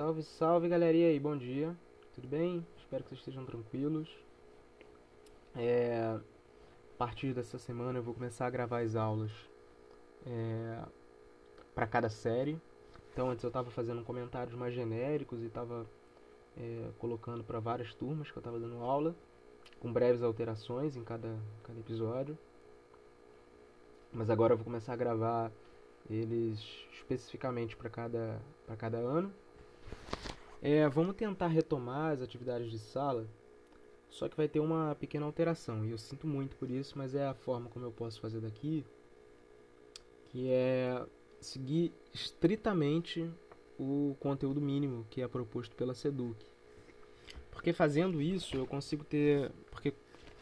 Salve, 0.00 0.22
salve 0.22 0.66
galerinha 0.66 1.08
aí, 1.08 1.20
bom 1.20 1.36
dia, 1.36 1.76
tudo 2.14 2.26
bem? 2.26 2.66
Espero 2.78 3.04
que 3.04 3.10
vocês 3.10 3.18
estejam 3.18 3.44
tranquilos. 3.44 4.08
É, 5.54 6.16
a 6.16 6.96
partir 6.96 7.34
dessa 7.34 7.58
semana 7.58 7.98
eu 7.98 8.02
vou 8.02 8.14
começar 8.14 8.46
a 8.46 8.50
gravar 8.50 8.80
as 8.80 8.96
aulas 8.96 9.30
é, 10.24 10.82
para 11.74 11.86
cada 11.86 12.08
série. 12.08 12.58
Então 13.12 13.28
antes 13.28 13.44
eu 13.44 13.48
estava 13.48 13.70
fazendo 13.70 14.02
comentários 14.02 14.56
mais 14.56 14.72
genéricos 14.72 15.42
e 15.42 15.48
estava 15.48 15.84
é, 16.56 16.88
colocando 16.98 17.44
para 17.44 17.60
várias 17.60 17.92
turmas 17.92 18.30
que 18.30 18.38
eu 18.38 18.40
estava 18.40 18.58
dando 18.58 18.78
aula, 18.78 19.14
com 19.80 19.92
breves 19.92 20.22
alterações 20.22 20.96
em 20.96 21.04
cada, 21.04 21.38
cada 21.62 21.78
episódio. 21.78 22.38
Mas 24.10 24.30
agora 24.30 24.54
eu 24.54 24.56
vou 24.56 24.64
começar 24.64 24.94
a 24.94 24.96
gravar 24.96 25.52
eles 26.08 26.58
especificamente 26.90 27.76
para 27.76 27.90
cada, 27.90 28.40
cada 28.78 28.96
ano. 28.96 29.30
É, 30.62 30.88
vamos 30.88 31.16
tentar 31.16 31.48
retomar 31.48 32.12
as 32.12 32.22
atividades 32.22 32.70
de 32.70 32.78
sala, 32.78 33.26
só 34.08 34.28
que 34.28 34.36
vai 34.36 34.48
ter 34.48 34.60
uma 34.60 34.94
pequena 34.94 35.24
alteração, 35.24 35.84
e 35.84 35.90
eu 35.90 35.98
sinto 35.98 36.26
muito 36.26 36.56
por 36.56 36.70
isso, 36.70 36.98
mas 36.98 37.14
é 37.14 37.26
a 37.26 37.34
forma 37.34 37.70
como 37.70 37.86
eu 37.86 37.92
posso 37.92 38.20
fazer 38.20 38.40
daqui, 38.40 38.84
que 40.26 40.50
é 40.50 41.04
seguir 41.40 41.92
estritamente 42.12 43.28
o 43.78 44.14
conteúdo 44.20 44.60
mínimo 44.60 45.06
que 45.08 45.22
é 45.22 45.28
proposto 45.28 45.74
pela 45.74 45.94
SEDUC. 45.94 46.36
Porque 47.50 47.72
fazendo 47.72 48.20
isso 48.20 48.56
eu 48.56 48.66
consigo 48.66 49.04
ter. 49.04 49.50
Porque 49.70 49.92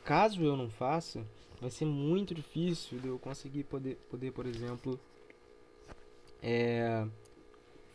caso 0.04 0.42
eu 0.42 0.56
não 0.56 0.68
faça, 0.68 1.24
vai 1.60 1.70
ser 1.70 1.84
muito 1.84 2.34
difícil 2.34 2.98
de 2.98 3.08
eu 3.08 3.18
conseguir 3.18 3.64
poder, 3.64 3.96
poder 4.10 4.32
por 4.32 4.46
exemplo, 4.46 4.98
é, 6.42 7.06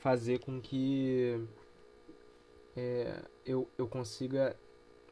fazer 0.04 0.40
com 0.40 0.60
que 0.60 1.48
é, 2.76 3.24
eu, 3.46 3.70
eu 3.78 3.88
consiga 3.88 4.54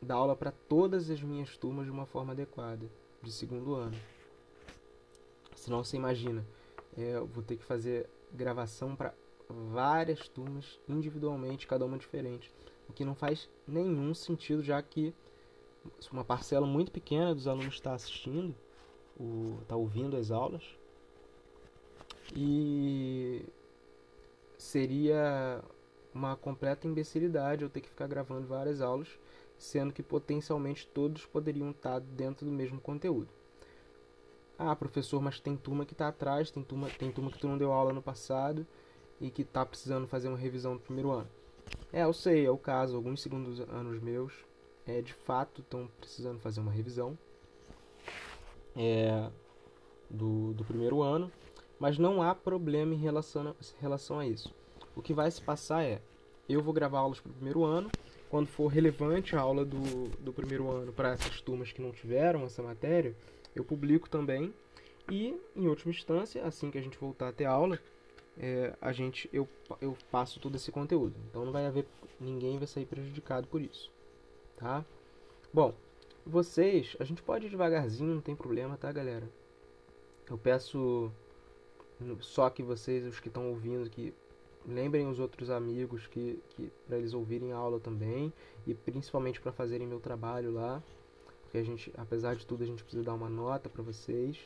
dar 0.02 0.16
aula 0.16 0.36
para 0.36 0.52
todas 0.52 1.10
as 1.10 1.22
minhas 1.22 1.56
turmas 1.56 1.86
de 1.86 1.92
uma 1.92 2.06
forma 2.06 2.34
adequada, 2.34 2.86
de 3.24 3.32
segundo 3.32 3.74
ano. 3.74 3.98
Senão 5.56 5.82
você 5.82 5.96
imagina, 5.96 6.46
é, 6.98 7.16
eu 7.16 7.26
vou 7.26 7.42
ter 7.42 7.56
que 7.56 7.64
fazer 7.64 8.10
gravação 8.34 8.94
para 8.94 9.14
várias 9.48 10.28
turmas 10.28 10.78
individualmente, 10.90 11.68
cada 11.68 11.86
uma 11.86 11.98
diferente, 11.98 12.54
o 12.90 12.92
que 12.92 13.06
não 13.06 13.16
faz 13.16 13.50
nenhum 13.66 14.14
sentido, 14.14 14.62
já 14.62 14.82
que 14.84 15.16
uma 16.12 16.26
parcela 16.26 16.68
muito 16.68 16.92
pequena 16.92 17.34
dos 17.34 17.48
alunos 17.48 17.76
está 17.76 17.94
assistindo, 17.94 18.54
está 19.62 19.78
ouvindo 19.78 20.18
as 20.18 20.32
aulas, 20.32 20.64
e 22.36 23.46
seria 24.62 25.60
uma 26.14 26.36
completa 26.36 26.88
imbecilidade 26.88 27.64
eu 27.64 27.70
ter 27.70 27.82
que 27.82 27.90
ficar 27.90 28.06
gravando 28.06 28.46
várias 28.46 28.80
aulas, 28.80 29.08
sendo 29.58 29.92
que 29.92 30.04
potencialmente 30.04 30.88
todos 30.88 31.26
poderiam 31.26 31.72
estar 31.72 32.00
dentro 32.00 32.46
do 32.46 32.52
mesmo 32.52 32.80
conteúdo. 32.80 33.30
Ah, 34.60 34.76
professor, 34.76 35.20
mas 35.20 35.40
tem 35.40 35.58
turma 35.58 35.84
que 35.84 35.94
está 35.94 36.10
atrás, 36.10 36.52
tem 36.52 36.62
turma, 36.62 36.88
tem 36.90 37.12
turma 37.12 37.32
que 37.32 37.40
tu 37.40 37.48
não 37.48 37.58
deu 37.58 37.74
aula 37.74 37.92
no 37.92 38.04
passado 38.04 38.66
e 39.20 39.32
que 39.32 39.42
está 39.42 39.66
precisando 39.66 40.08
fazer 40.08 40.28
uma 40.28 40.38
revisão 40.38 40.76
do 40.76 40.80
primeiro 40.80 41.10
ano. 41.10 41.28
É, 41.92 42.04
eu 42.04 42.14
sei, 42.14 42.46
é 42.46 42.52
o 42.52 42.58
caso. 42.58 42.96
Alguns 42.96 43.20
segundos 43.22 43.60
anos 43.62 44.00
meus, 44.00 44.32
é, 44.86 45.02
de 45.02 45.14
fato, 45.14 45.62
estão 45.62 45.90
precisando 46.00 46.40
fazer 46.40 46.60
uma 46.60 46.72
revisão 46.72 47.18
é, 48.76 49.28
do, 50.08 50.54
do 50.54 50.64
primeiro 50.64 51.02
ano, 51.02 51.32
mas 51.82 51.98
não 51.98 52.22
há 52.22 52.36
problema 52.36 52.94
em 52.94 52.98
relação 53.00 53.48
a, 53.48 53.82
relação 53.82 54.20
a 54.20 54.28
isso. 54.28 54.54
O 54.96 55.02
que 55.02 55.16
vai 55.16 55.32
se 55.32 55.42
passar 55.42 55.84
é, 55.84 56.00
eu 56.48 56.62
vou 56.62 56.72
gravar 56.72 57.00
aulas 57.00 57.20
para 57.20 57.32
o 57.32 57.34
primeiro 57.34 57.64
ano, 57.64 57.90
quando 58.30 58.46
for 58.46 58.68
relevante 58.68 59.36
a 59.36 59.42
aula 59.42 59.66
do, 59.66 60.08
do 60.20 60.32
primeiro 60.32 60.70
ano 60.70 60.94
para 60.94 61.14
essas 61.14 61.42
turmas 61.42 61.72
que 61.72 61.82
não 61.82 61.92
tiveram 61.92 62.46
essa 62.46 62.62
matéria, 62.62 63.16
eu 63.56 63.64
publico 63.64 64.08
também. 64.08 64.54
E, 65.10 65.36
em 65.56 65.68
última 65.68 65.92
instância, 65.92 66.46
assim 66.46 66.70
que 66.70 66.78
a 66.78 66.82
gente 66.82 67.00
voltar 67.00 67.30
a 67.30 67.34
ter 67.34 67.46
aula, 67.46 67.80
é, 68.38 68.76
a 68.80 68.92
gente, 68.92 69.28
eu, 69.34 69.50
eu 69.82 69.98
passo 70.12 70.40
todo 70.40 70.58
esse 70.58 70.72
conteúdo. 70.72 71.16
Então 71.32 71.44
não 71.44 71.52
vai 71.52 71.66
haver, 71.66 71.88
ninguém 72.20 72.60
vai 72.60 72.68
sair 72.68 72.86
prejudicado 72.86 73.48
por 73.48 73.60
isso. 73.60 73.90
Tá? 74.56 74.86
Bom, 75.52 75.74
vocês, 76.24 76.96
a 77.00 77.04
gente 77.04 77.24
pode 77.24 77.48
ir 77.48 77.50
devagarzinho, 77.50 78.14
não 78.14 78.22
tem 78.22 78.36
problema, 78.36 78.78
tá, 78.78 78.92
galera? 78.92 79.28
Eu 80.30 80.38
peço 80.38 81.12
só 82.22 82.50
que 82.50 82.64
vocês, 82.64 83.06
os 83.06 83.20
que 83.20 83.28
estão 83.28 83.50
ouvindo, 83.50 83.90
que 83.90 84.14
lembrem 84.66 85.08
os 85.08 85.20
outros 85.20 85.50
amigos 85.50 86.08
que, 86.08 86.42
que 86.50 86.72
para 86.88 86.98
eles 86.98 87.14
ouvirem 87.14 87.52
a 87.52 87.58
aula 87.58 87.80
também 87.80 88.32
e 88.66 88.74
principalmente 88.74 89.42
para 89.42 89.52
fazerem 89.52 89.88
meu 89.88 90.00
trabalho 90.00 90.52
lá, 90.52 90.82
porque 91.44 91.58
a 91.58 91.64
gente, 91.64 91.92
apesar 91.98 92.36
de 92.36 92.46
tudo, 92.46 92.64
a 92.64 92.66
gente 92.66 92.84
precisa 92.84 93.04
dar 93.04 93.14
uma 93.14 93.30
nota 93.30 93.70
para 93.70 93.84
vocês, 93.84 94.38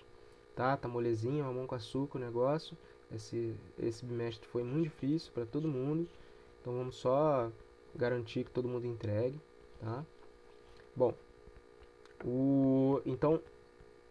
tá? 0.56 0.76
Tá 0.76 0.88
molezinha, 0.88 1.44
mamão 1.44 1.68
com 1.68 1.76
açúcar 1.76 2.18
o 2.18 2.22
negócio. 2.22 2.78
Esse 3.12 3.56
esse 3.78 4.04
bimestre 4.04 4.48
foi 4.48 4.64
muito 4.64 4.86
difícil 4.86 5.32
para 5.32 5.46
todo 5.46 5.68
mundo, 5.68 6.08
então 6.60 6.76
vamos 6.76 6.96
só 6.96 7.52
garantir 7.96 8.44
que 8.46 8.52
todo 8.52 8.68
mundo 8.68 8.88
entregue, 8.88 9.40
tá? 9.80 10.04
Bom, 10.96 11.14
o 12.26 13.02
então 13.06 13.40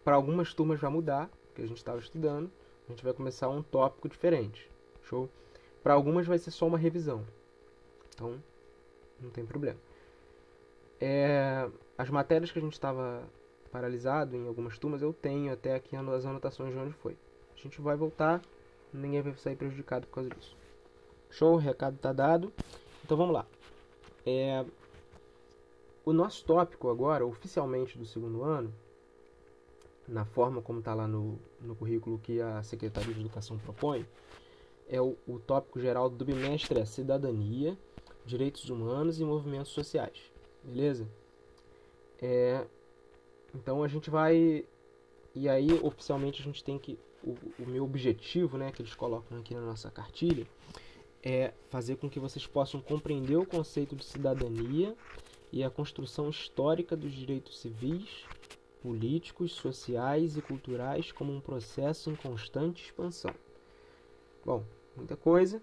para 0.03 0.15
algumas 0.15 0.53
turmas 0.53 0.79
vai 0.79 0.89
mudar, 0.89 1.29
que 1.53 1.61
a 1.61 1.67
gente 1.67 1.77
estava 1.77 1.99
estudando, 1.99 2.49
a 2.87 2.91
gente 2.91 3.03
vai 3.03 3.13
começar 3.13 3.49
um 3.49 3.61
tópico 3.61 4.07
diferente. 4.07 4.69
Show? 5.03 5.29
Para 5.83 5.93
algumas 5.93 6.27
vai 6.27 6.37
ser 6.37 6.51
só 6.51 6.67
uma 6.67 6.77
revisão. 6.77 7.25
Então, 8.13 8.41
não 9.19 9.29
tem 9.29 9.45
problema. 9.45 9.79
É, 10.99 11.69
as 11.97 12.09
matérias 12.09 12.51
que 12.51 12.59
a 12.59 12.61
gente 12.61 12.73
estava 12.73 13.23
paralisado 13.71 14.35
em 14.35 14.47
algumas 14.47 14.77
turmas, 14.77 15.01
eu 15.01 15.13
tenho 15.13 15.51
até 15.51 15.75
aqui 15.75 15.95
as 15.95 16.25
anotações 16.25 16.73
de 16.73 16.79
onde 16.79 16.93
foi. 16.93 17.17
A 17.55 17.59
gente 17.59 17.81
vai 17.81 17.95
voltar, 17.95 18.41
ninguém 18.93 19.21
vai 19.21 19.33
sair 19.35 19.55
prejudicado 19.55 20.07
por 20.07 20.15
causa 20.15 20.29
disso. 20.29 20.55
Show, 21.29 21.55
o 21.55 21.57
recado 21.57 21.95
está 21.95 22.13
dado. 22.13 22.53
Então 23.03 23.17
vamos 23.17 23.33
lá. 23.33 23.45
É, 24.25 24.65
o 26.05 26.13
nosso 26.13 26.45
tópico 26.45 26.89
agora, 26.89 27.25
oficialmente 27.25 27.97
do 27.97 28.05
segundo 28.05 28.43
ano, 28.43 28.73
na 30.07 30.25
forma 30.25 30.61
como 30.61 30.79
está 30.79 30.93
lá 30.93 31.07
no, 31.07 31.39
no 31.61 31.75
currículo 31.75 32.19
que 32.19 32.41
a 32.41 32.61
Secretaria 32.63 33.13
de 33.13 33.19
Educação 33.19 33.57
propõe, 33.57 34.05
é 34.87 35.01
o, 35.01 35.17
o 35.27 35.39
tópico 35.39 35.79
geral 35.79 36.09
do 36.09 36.23
bimestre 36.23 36.79
é 36.79 36.85
cidadania, 36.85 37.77
direitos 38.25 38.69
humanos 38.69 39.19
e 39.19 39.23
movimentos 39.23 39.71
sociais. 39.71 40.31
Beleza? 40.63 41.07
É, 42.21 42.65
então 43.53 43.83
a 43.83 43.87
gente 43.87 44.09
vai. 44.09 44.65
E 45.33 45.49
aí, 45.49 45.67
oficialmente, 45.81 46.41
a 46.41 46.45
gente 46.45 46.63
tem 46.63 46.77
que. 46.77 46.97
O, 47.23 47.35
o 47.63 47.67
meu 47.67 47.83
objetivo, 47.83 48.57
né, 48.57 48.71
que 48.71 48.83
eles 48.83 48.93
colocam 48.93 49.39
aqui 49.39 49.55
na 49.55 49.61
nossa 49.61 49.89
cartilha, 49.89 50.45
é 51.23 51.53
fazer 51.69 51.95
com 51.95 52.07
que 52.07 52.19
vocês 52.19 52.45
possam 52.45 52.79
compreender 52.79 53.35
o 53.35 53.45
conceito 53.45 53.95
de 53.95 54.05
cidadania 54.05 54.95
e 55.51 55.63
a 55.63 55.69
construção 55.69 56.29
histórica 56.29 56.95
dos 56.95 57.11
direitos 57.11 57.59
civis, 57.59 58.25
políticos, 58.81 59.53
sociais 59.53 60.37
e 60.37 60.41
culturais 60.41 61.11
como 61.11 61.33
um 61.33 61.41
processo 61.41 62.09
em 62.09 62.15
constante 62.15 62.83
expansão. 62.83 63.33
Bom, 64.45 64.63
muita 64.95 65.15
coisa, 65.15 65.61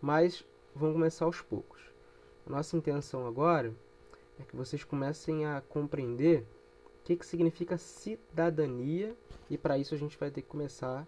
mas 0.00 0.44
vamos 0.74 0.94
começar 0.94 1.24
aos 1.24 1.40
poucos. 1.40 1.80
A 2.46 2.50
nossa 2.50 2.76
intenção 2.76 3.26
agora 3.26 3.74
é 4.38 4.42
que 4.44 4.56
vocês 4.56 4.84
comecem 4.84 5.44
a 5.44 5.60
compreender 5.60 6.46
o 7.00 7.04
que, 7.04 7.16
que 7.16 7.26
significa 7.26 7.76
cidadania 7.76 9.16
e 9.50 9.58
para 9.58 9.76
isso 9.76 9.94
a 9.94 9.98
gente 9.98 10.18
vai 10.18 10.30
ter 10.30 10.42
que 10.42 10.48
começar 10.48 11.06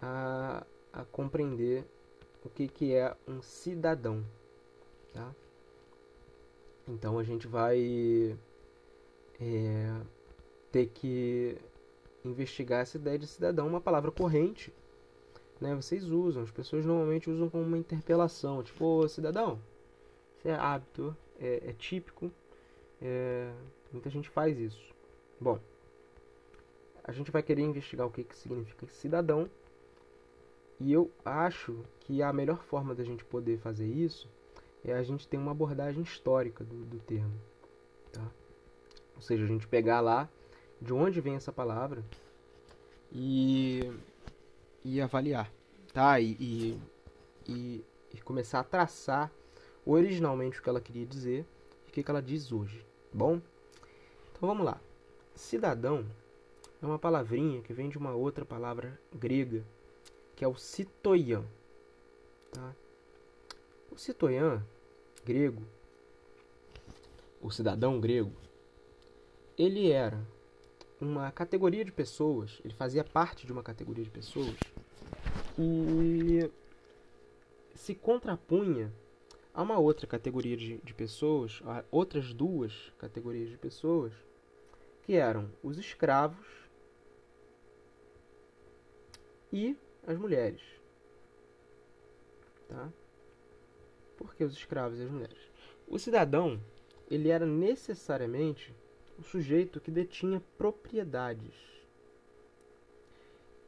a, 0.00 0.66
a 0.92 1.04
compreender 1.04 1.84
o 2.44 2.48
que, 2.48 2.68
que 2.68 2.94
é 2.94 3.14
um 3.26 3.42
cidadão. 3.42 4.24
Tá? 5.12 5.34
Então 6.86 7.18
a 7.18 7.24
gente 7.24 7.46
vai 7.46 8.38
é, 9.40 9.87
ter 10.70 10.86
que 10.86 11.56
investigar 12.24 12.80
essa 12.80 12.96
ideia 12.96 13.18
de 13.18 13.26
cidadão, 13.26 13.66
uma 13.66 13.80
palavra 13.80 14.10
corrente 14.10 14.72
né, 15.60 15.74
vocês 15.74 16.10
usam. 16.10 16.42
As 16.42 16.50
pessoas 16.50 16.84
normalmente 16.84 17.30
usam 17.30 17.48
como 17.48 17.64
uma 17.64 17.78
interpelação, 17.78 18.62
tipo, 18.62 18.84
Ô, 18.84 19.08
cidadão, 19.08 19.60
isso 20.38 20.48
é 20.48 20.54
hábito, 20.54 21.16
é, 21.38 21.70
é 21.70 21.72
típico, 21.72 22.30
é, 23.00 23.52
muita 23.92 24.08
gente 24.10 24.28
faz 24.28 24.58
isso. 24.58 24.94
Bom, 25.40 25.58
a 27.04 27.12
gente 27.12 27.30
vai 27.30 27.42
querer 27.42 27.62
investigar 27.62 28.06
o 28.06 28.10
que, 28.10 28.24
que 28.24 28.36
significa 28.36 28.86
cidadão, 28.86 29.48
e 30.80 30.92
eu 30.92 31.10
acho 31.24 31.84
que 32.00 32.22
a 32.22 32.32
melhor 32.32 32.62
forma 32.62 32.94
da 32.94 33.02
gente 33.02 33.24
poder 33.24 33.58
fazer 33.58 33.86
isso 33.86 34.28
é 34.84 34.92
a 34.92 35.02
gente 35.02 35.26
ter 35.26 35.36
uma 35.36 35.50
abordagem 35.50 36.02
histórica 36.02 36.62
do, 36.62 36.84
do 36.84 36.98
termo. 37.00 37.34
Tá? 38.12 38.30
Ou 39.16 39.22
seja, 39.22 39.42
a 39.42 39.46
gente 39.46 39.66
pegar 39.66 40.00
lá 40.00 40.30
de 40.80 40.92
onde 40.92 41.20
vem 41.20 41.34
essa 41.34 41.52
palavra 41.52 42.04
e 43.12 43.92
e 44.84 45.00
avaliar, 45.00 45.52
tá? 45.92 46.18
E, 46.20 46.36
e, 46.40 46.80
e, 47.46 47.84
e 48.14 48.20
começar 48.20 48.60
a 48.60 48.64
traçar 48.64 49.30
originalmente 49.84 50.58
o 50.58 50.62
que 50.62 50.68
ela 50.68 50.80
queria 50.80 51.04
dizer 51.06 51.44
e 51.86 51.90
o 51.90 51.92
que 51.92 52.08
ela 52.08 52.22
diz 52.22 52.52
hoje. 52.52 52.84
Bom, 53.12 53.40
então 54.30 54.48
vamos 54.48 54.64
lá. 54.64 54.80
Cidadão 55.34 56.06
é 56.80 56.86
uma 56.86 56.98
palavrinha 56.98 57.60
que 57.62 57.72
vem 57.72 57.88
de 57.88 57.98
uma 57.98 58.14
outra 58.14 58.44
palavra 58.44 58.98
grega, 59.14 59.64
que 60.36 60.44
é 60.44 60.48
o 60.48 60.56
citoian. 60.56 61.44
Tá? 62.52 62.74
O 63.90 63.98
citoian 63.98 64.64
grego, 65.24 65.62
o 67.40 67.50
cidadão 67.50 68.00
grego, 68.00 68.32
ele 69.56 69.90
era 69.90 70.18
uma 71.00 71.30
categoria 71.30 71.84
de 71.84 71.92
pessoas, 71.92 72.60
ele 72.64 72.74
fazia 72.74 73.04
parte 73.04 73.46
de 73.46 73.52
uma 73.52 73.62
categoria 73.62 74.04
de 74.04 74.10
pessoas 74.10 74.56
e 75.58 76.50
se 77.74 77.94
contrapunha 77.94 78.92
a 79.54 79.62
uma 79.62 79.78
outra 79.78 80.06
categoria 80.06 80.56
de, 80.56 80.78
de 80.78 80.94
pessoas, 80.94 81.60
a 81.64 81.84
outras 81.90 82.32
duas 82.32 82.92
categorias 82.98 83.48
de 83.48 83.56
pessoas, 83.56 84.12
que 85.02 85.14
eram 85.14 85.50
os 85.62 85.78
escravos 85.78 86.46
e 89.52 89.76
as 90.06 90.18
mulheres. 90.18 90.60
Tá? 92.68 92.92
Por 94.16 94.34
que 94.34 94.44
os 94.44 94.52
escravos 94.52 94.98
e 94.98 95.02
as 95.02 95.10
mulheres? 95.10 95.38
O 95.86 95.98
cidadão, 95.98 96.60
ele 97.10 97.30
era 97.30 97.46
necessariamente 97.46 98.74
o 99.18 99.22
sujeito 99.22 99.80
que 99.80 99.90
detinha 99.90 100.42
propriedades. 100.56 101.54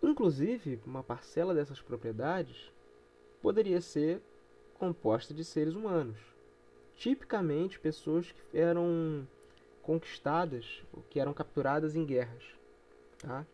Inclusive, 0.03 0.81
uma 0.87 1.03
parcela 1.03 1.53
dessas 1.53 1.81
propriedades 1.81 2.73
poderia 3.43 3.81
ser 3.81 4.23
composta 4.75 5.35
de 5.35 5.45
seres 5.45 5.75
humanos, 5.75 6.19
tipicamente 6.97 7.79
pessoas 7.79 8.33
que 8.33 8.57
eram 8.57 9.27
conquistadas 9.83 10.83
ou 10.93 11.03
que 11.11 11.19
eram 11.19 11.35
capturadas 11.35 11.97
em 11.97 12.05
guerras. 12.05 12.45
Tá? 13.19 13.45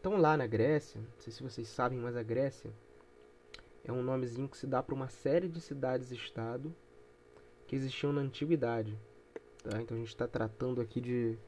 Então, 0.00 0.16
lá 0.16 0.36
na 0.36 0.46
Grécia, 0.46 1.00
não 1.00 1.20
sei 1.20 1.32
se 1.32 1.42
vocês 1.42 1.68
sabem, 1.68 1.98
mas 1.98 2.16
a 2.16 2.22
Grécia 2.22 2.70
é 3.84 3.92
um 3.92 4.02
nomezinho 4.02 4.48
que 4.48 4.56
se 4.56 4.66
dá 4.66 4.82
para 4.82 4.94
uma 4.94 5.08
série 5.08 5.48
de 5.48 5.60
cidades-estado 5.60 6.74
que 7.66 7.76
existiam 7.76 8.12
na 8.12 8.22
antiguidade. 8.22 8.98
Tá? 9.64 9.80
Então 9.80 9.96
a 9.96 10.00
gente 10.00 10.10
está 10.10 10.28
tratando 10.28 10.80
aqui 10.80 11.00
de 11.00 11.38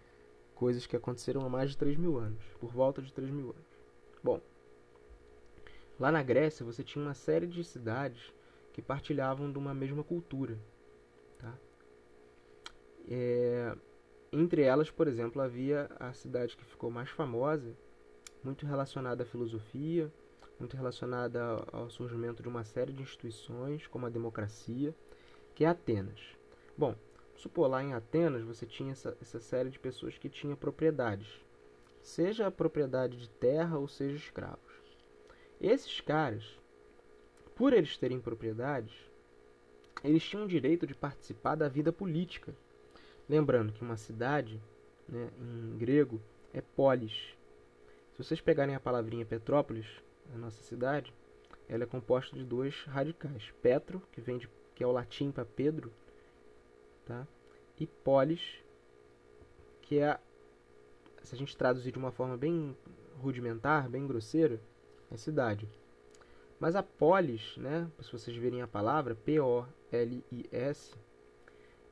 coisas 0.55 0.87
que 0.87 0.97
aconteceram 0.97 1.43
há 1.43 1.49
mais 1.51 1.71
de 1.71 1.77
3 1.77 1.99
mil 1.99 2.17
anos, 2.17 2.43
por 2.59 2.73
volta 2.73 3.03
de 3.03 3.13
3 3.13 3.31
mil 3.31 3.51
anos. 3.51 3.67
Bom, 4.25 4.41
lá 6.01 6.11
na 6.11 6.23
Grécia 6.23 6.65
você 6.65 6.83
tinha 6.83 7.05
uma 7.05 7.15
série 7.15 7.47
de 7.47 7.63
cidades 7.63 8.33
que 8.73 8.81
partilhavam 8.81 9.53
de 9.53 9.59
uma 9.59 9.75
mesma 9.75 10.03
cultura. 10.03 10.59
Tá? 11.39 11.55
É, 13.09 13.77
entre 14.33 14.63
elas, 14.63 14.91
por 14.91 15.07
exemplo, 15.07 15.43
havia 15.43 15.91
a 16.01 16.15
cidade 16.15 16.57
que 16.57 16.65
ficou 16.65 16.91
mais 16.91 17.11
famosa, 17.11 17.77
muito 18.43 18.67
relacionada 18.67 19.25
à 19.25 19.27
filosofia, 19.27 20.11
muito 20.59 20.75
relacionada 20.75 21.43
ao 21.71 21.91
surgimento 21.91 22.43
de 22.43 22.49
uma 22.49 22.65
série 22.65 22.95
de 22.95 23.03
instituições, 23.03 23.87
como 23.87 24.07
a 24.07 24.11
democracia, 24.11 24.95
que 25.55 25.65
é 25.65 25.69
Atenas. 25.69 26.21
Bom, 26.77 26.95
supor 27.37 27.69
lá 27.69 27.83
em 27.83 27.93
Atenas 27.93 28.43
você 28.43 28.67
tinha 28.67 28.93
essa, 28.93 29.17
essa 29.21 29.41
série 29.41 29.71
de 29.71 29.79
pessoas 29.79 30.19
que 30.19 30.29
tinha 30.29 30.57
propriedades, 30.57 31.29
seja 32.01 32.47
a 32.47 32.51
propriedade 32.51 33.17
de 33.17 33.29
terra 33.29 33.79
ou 33.79 33.89
seja 33.89 34.17
escravos. 34.17 34.61
Esses 35.61 36.01
caras, 36.01 36.59
por 37.55 37.73
eles 37.73 37.97
terem 37.97 38.21
propriedades, 38.21 38.95
eles 40.05 40.23
tinham 40.23 40.47
direito 40.47 40.87
de 40.87 40.95
participar 40.95 41.55
da 41.55 41.69
vida 41.69 41.93
política. 41.93 42.55
Lembrando 43.29 43.73
que 43.73 43.83
uma 43.83 43.97
cidade, 43.97 44.63
né, 45.09 45.31
em 45.39 45.77
grego, 45.79 46.21
é 46.53 46.61
polis. 46.61 47.37
Se 48.13 48.23
vocês 48.23 48.41
pegarem 48.41 48.75
a 48.75 48.81
palavrinha 48.81 49.27
Petrópolis, 49.27 49.87
a 50.35 50.39
nossa 50.39 50.63
cidade, 50.63 51.13
ela 51.69 51.83
é 51.85 51.87
composta 51.87 52.37
de 52.37 52.45
dois 52.45 52.85
radicais. 52.85 53.53
Petro, 53.61 54.01
que 54.13 54.21
vem 54.21 54.39
de, 54.39 54.49
que 54.75 54.85
é 54.85 54.87
o 54.87 54.93
latim 54.93 55.31
para 55.31 55.45
Pedro, 55.45 55.93
tá? 57.07 57.27
E 57.81 57.87
polis, 57.87 58.41
que 59.81 59.99
é 59.99 60.19
se 61.23 61.35
a 61.35 61.39
gente 61.39 61.57
traduzir 61.57 61.91
de 61.91 61.99
uma 61.99 62.13
forma 62.13 62.37
bem 62.37 62.77
rudimentar, 63.19 63.89
bem 63.89 64.07
grosseira, 64.07 64.61
é 65.11 65.17
cidade. 65.17 65.69
Mas 66.61 66.77
a 66.77 66.83
polis, 66.83 67.57
né, 67.57 67.91
se 68.01 68.13
vocês 68.13 68.37
verem 68.37 68.63
a 68.63 68.69
palavra 68.69 69.15
P 69.15 69.41
O 69.41 69.65
L 69.91 70.25
I 70.31 70.47
S, 70.53 70.95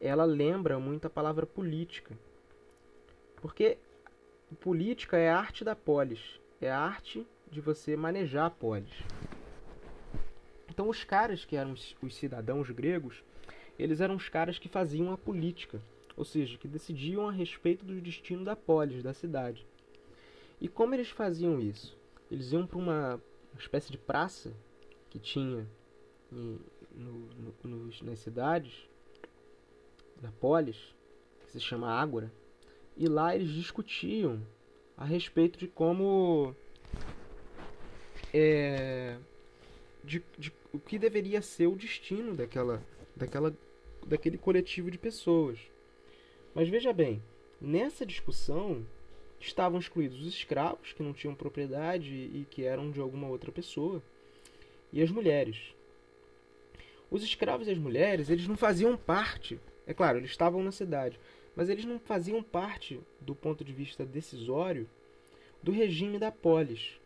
ela 0.01 0.25
lembra 0.25 0.79
muito 0.79 1.07
a 1.07 1.11
palavra 1.11 1.47
política. 1.47 2.17
Porque 3.41 3.79
política 4.61 5.17
é 5.17 5.31
a 5.31 5.39
arte 5.39 5.65
da 5.65 5.75
polis, 5.75 6.41
é 6.61 6.71
a 6.71 6.79
arte 6.79 7.27
de 7.51 7.61
você 7.61 7.97
manejar 7.97 8.47
a 8.47 8.51
polis. 8.51 8.93
Então 10.69 10.89
os 10.89 11.05
caras 11.05 11.45
que 11.45 11.57
eram 11.57 11.73
os 11.73 12.17
cidadãos 12.17 12.71
gregos, 12.71 13.23
eles 13.79 14.01
eram 14.01 14.17
os 14.17 14.29
caras 14.29 14.59
que 14.59 14.69
faziam 14.69 15.13
a 15.13 15.19
política, 15.19 15.81
ou 16.17 16.25
seja, 16.25 16.59
que 16.59 16.69
decidiam 16.69 17.29
a 17.29 17.33
respeito 17.33 17.85
do 17.85 18.01
destino 18.01 18.45
da 18.45 18.55
polis, 18.55 19.03
da 19.03 19.13
cidade. 19.13 19.67
E 20.61 20.69
como 20.69 20.95
eles 20.95 21.11
faziam 21.11 21.61
isso? 21.61 21.97
Eles 22.31 22.53
iam 22.53 22.67
para 22.67 22.79
uma 22.79 23.21
espécie 23.59 23.91
de 23.91 23.99
praça 23.99 24.53
que 25.11 25.19
tinha 25.19 25.67
em, 26.33 26.59
no, 26.95 27.29
no, 27.63 27.91
nas 28.03 28.19
cidades 28.19 28.89
da 30.21 30.31
polis, 30.31 30.95
que 31.41 31.53
se 31.53 31.61
chama 31.61 31.91
Ágora, 31.91 32.33
e 32.97 33.09
lá 33.09 33.35
eles 33.35 33.51
discutiam 33.51 34.41
a 34.97 35.05
respeito 35.05 35.59
de 35.59 35.67
como 35.67 36.55
é, 38.33 39.17
de, 40.03 40.23
de 40.39 40.53
o 40.73 40.79
que 40.79 40.99
deveria 40.99 41.41
ser 41.41 41.67
o 41.67 41.77
destino 41.77 42.35
daquela, 42.35 42.83
daquela, 43.17 43.57
daquele 44.07 44.39
coletivo 44.39 44.91
de 44.91 44.99
pessoas. 44.99 45.59
Mas 46.55 46.69
veja 46.69 46.93
bem, 46.93 47.23
nessa 47.61 48.07
discussão 48.07 48.85
estavam 49.41 49.79
excluídos 49.79 50.21
os 50.21 50.29
escravos, 50.29 50.93
que 50.93 51.03
não 51.03 51.13
tinham 51.13 51.35
propriedade 51.35 52.13
e 52.13 52.47
que 52.51 52.65
eram 52.65 52.91
de 52.91 53.01
alguma 53.01 53.29
outra 53.29 53.53
pessoa, 53.53 54.03
e 54.93 55.03
as 55.03 55.11
mulheres. 55.11 55.75
Os 57.11 57.23
escravos 57.23 57.69
e 57.69 57.71
as 57.71 57.79
mulheres, 57.79 58.31
eles 58.31 58.49
não 58.49 58.57
faziam 58.57 58.97
parte, 58.97 59.59
é 59.87 59.93
claro, 59.93 60.19
eles 60.19 60.31
estavam 60.31 60.63
na 60.63 60.73
cidade, 60.73 61.19
mas 61.55 61.69
eles 61.69 61.85
não 61.85 61.99
faziam 61.99 62.43
parte, 62.43 63.01
do 63.21 63.35
ponto 63.35 63.65
de 63.65 63.73
vista 63.73 64.05
decisório, 64.05 64.89
do 65.63 65.71
regime 65.71 66.19
da 66.19 66.31
polis. 66.33 66.99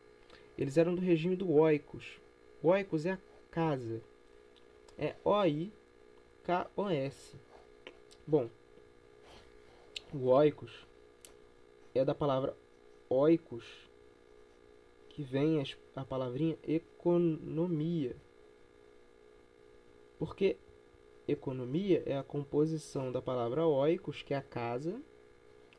Eles 0.56 0.76
eram 0.76 0.94
do 0.94 1.00
regime 1.00 1.36
do 1.36 1.52
oikos. 1.52 2.18
Oikos 2.62 3.06
é 3.06 3.12
a 3.12 3.18
casa. 3.50 4.02
É 4.96 5.14
O-I-K-O-S. 6.48 7.36
Bom, 8.26 8.48
o 10.14 10.28
oikos 10.28 10.86
é 11.94 12.02
da 12.06 12.14
palavra 12.14 12.56
oikos, 13.10 13.66
que 15.10 15.22
vem 15.22 15.62
a 15.94 16.04
palavrinha 16.06 16.56
economia. 16.66 18.16
Porque 20.18 20.56
economia 21.26 22.02
é 22.06 22.16
a 22.16 22.22
composição 22.22 23.12
da 23.12 23.20
palavra 23.20 23.66
oikos, 23.66 24.22
que 24.22 24.32
é 24.32 24.38
a 24.38 24.42
casa, 24.42 24.98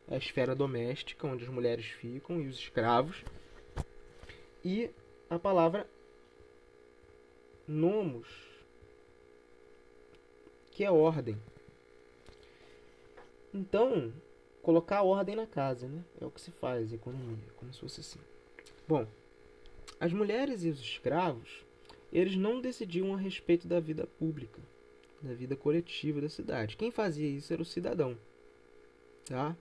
a 0.08 0.18
esfera 0.18 0.56
doméstica, 0.56 1.26
onde 1.26 1.46
as 1.46 1.50
mulheres 1.50 1.88
ficam, 1.88 2.40
e 2.40 2.48
os 2.48 2.60
escravos, 2.60 3.24
e 4.64 4.92
a 5.32 5.40
palavra 5.40 5.90
nomos, 7.68 8.49
que 10.80 10.86
é 10.86 10.90
ordem. 10.90 11.36
Então, 13.54 14.14
colocar 14.62 15.04
ordem 15.04 15.36
na 15.36 15.46
casa, 15.46 15.90
né? 15.90 16.06
É 16.22 16.26
o 16.26 16.32
que 16.32 16.40
se 16.40 16.52
faz, 16.52 16.94
economia, 16.94 17.44
como 17.58 17.74
se 17.74 17.82
fosse 17.82 18.00
assim. 18.00 18.20
Bom, 18.88 19.06
as 20.00 20.14
mulheres 20.14 20.64
e 20.64 20.70
os 20.70 20.80
escravos, 20.80 21.66
eles 22.14 22.38
não 22.38 22.62
decidiam 22.62 23.14
a 23.14 23.18
respeito 23.18 23.68
da 23.68 23.82
vida 23.82 24.08
pública, 24.08 24.62
da 25.22 25.34
vida 25.34 25.54
coletiva 25.54 26.22
da 26.22 26.30
cidade. 26.30 26.78
Quem 26.78 26.92
fazia 26.92 27.28
isso 27.28 27.52
era 27.52 27.62
o 27.62 27.66
cidadão, 27.66 28.18
tá? 29.26 29.58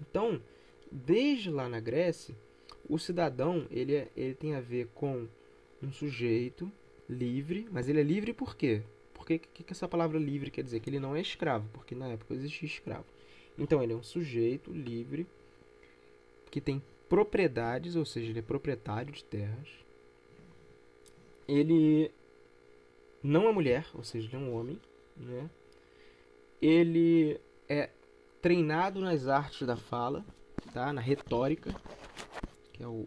Então, 0.00 0.42
desde 0.90 1.48
lá 1.48 1.68
na 1.68 1.78
Grécia, 1.78 2.34
o 2.88 2.98
cidadão 2.98 3.68
ele, 3.70 3.94
é, 3.94 4.08
ele 4.16 4.34
tem 4.34 4.56
a 4.56 4.60
ver 4.60 4.88
com 4.96 5.28
um 5.80 5.92
sujeito 5.92 6.68
livre, 7.08 7.68
mas 7.70 7.88
ele 7.88 8.00
é 8.00 8.02
livre 8.02 8.32
por 8.32 8.56
quê? 8.56 8.82
Porque 9.30 9.38
que, 9.38 9.62
que 9.62 9.72
essa 9.72 9.86
palavra 9.86 10.18
livre 10.18 10.50
quer 10.50 10.64
dizer? 10.64 10.80
Que 10.80 10.90
ele 10.90 10.98
não 10.98 11.14
é 11.14 11.20
escravo, 11.20 11.68
porque 11.72 11.94
na 11.94 12.08
época 12.08 12.34
existia 12.34 12.66
escravo. 12.66 13.04
Então 13.56 13.80
ele 13.80 13.92
é 13.92 13.96
um 13.96 14.02
sujeito 14.02 14.72
livre 14.72 15.24
que 16.50 16.60
tem 16.60 16.82
propriedades, 17.08 17.94
ou 17.94 18.04
seja, 18.04 18.30
ele 18.30 18.40
é 18.40 18.42
proprietário 18.42 19.12
de 19.12 19.22
terras. 19.22 19.68
Ele 21.46 22.10
não 23.22 23.48
é 23.48 23.52
mulher, 23.52 23.86
ou 23.94 24.02
seja, 24.02 24.26
ele 24.26 24.36
é 24.36 24.38
um 24.38 24.52
homem, 24.52 24.80
né? 25.16 25.48
Ele 26.60 27.40
é 27.68 27.90
treinado 28.42 29.00
nas 29.00 29.28
artes 29.28 29.64
da 29.64 29.76
fala, 29.76 30.24
tá? 30.74 30.92
Na 30.92 31.00
retórica, 31.00 31.72
que 32.72 32.82
é 32.82 32.86
o, 32.86 33.06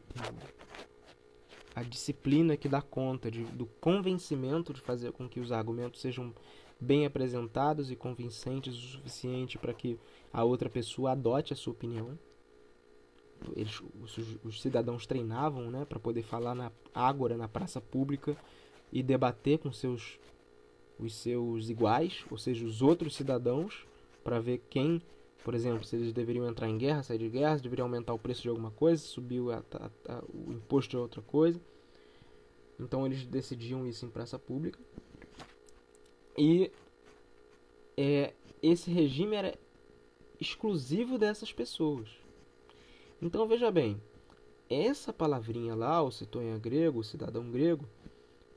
a 1.76 1.82
disciplina 1.82 2.56
que 2.56 2.70
dá 2.70 2.82
conta 2.82 3.32
de, 3.32 3.44
do 3.46 3.66
convencimento 3.66 4.74
de 4.74 4.82
fazer 4.82 5.12
com 5.12 5.28
que 5.28 5.40
os 5.40 5.52
argumentos 5.52 6.02
sejam 6.02 6.34
bem 6.80 7.06
apresentados 7.06 7.90
e 7.92 7.96
convincentes 7.96 8.76
o 8.76 8.88
suficiente 8.98 9.58
para 9.58 9.74
que 9.74 9.98
a 10.32 10.44
outra 10.44 10.70
pessoa 10.70 11.12
adote 11.12 11.54
a 11.54 11.56
sua 11.56 11.74
opinião. 11.74 12.18
Eles, 13.56 13.82
os, 14.02 14.18
os 14.44 14.62
cidadãos 14.62 15.06
treinavam 15.06 15.70
né, 15.70 15.86
para 15.86 16.00
poder 16.00 16.24
falar 16.24 16.56
na 16.56 16.72
ágora, 16.94 17.38
na 17.38 17.48
praça 17.48 17.82
pública 17.82 18.38
e 18.92 19.02
debater 19.02 19.58
com 19.60 19.72
seus, 19.72 20.20
os 21.00 21.16
seus 21.16 21.70
iguais, 21.70 22.24
ou 22.30 22.38
seja, 22.38 22.66
os 22.66 22.82
outros 22.82 23.16
cidadãos, 23.16 23.86
para 24.24 24.40
ver 24.40 24.62
quem, 24.70 25.02
por 25.44 25.54
exemplo, 25.54 25.84
se 25.84 25.96
eles 25.96 26.14
deveriam 26.14 26.48
entrar 26.48 26.70
em 26.70 26.78
guerra, 26.78 27.04
sair 27.04 27.18
de 27.18 27.30
guerra, 27.30 27.58
se 27.58 27.64
deveriam 27.64 27.86
aumentar 27.86 28.14
o 28.14 28.20
preço 28.20 28.42
de 28.42 28.50
alguma 28.50 28.72
coisa, 28.72 29.02
subir 29.02 29.42
o, 29.42 29.52
a, 29.52 29.62
a, 30.08 30.24
o 30.34 30.54
imposto 30.54 30.92
de 30.92 30.98
outra 30.98 31.22
coisa. 31.22 31.60
Então 32.80 33.06
eles 33.06 33.26
decidiam 33.26 33.86
isso 33.86 34.06
em 34.06 34.10
praça 34.10 34.40
pública. 34.40 34.80
E 36.38 36.72
é, 37.98 38.34
esse 38.62 38.90
regime 38.90 39.36
era 39.36 39.58
exclusivo 40.40 41.18
dessas 41.18 41.52
pessoas. 41.52 42.10
Então 43.22 43.48
veja 43.48 43.70
bem, 43.70 44.02
essa 44.70 45.12
palavrinha 45.12 45.76
lá, 45.76 46.02
o 46.02 46.12
citonha 46.12 46.58
grego, 46.58 47.00
o 47.00 47.04
cidadão 47.04 47.52
grego, 47.52 47.86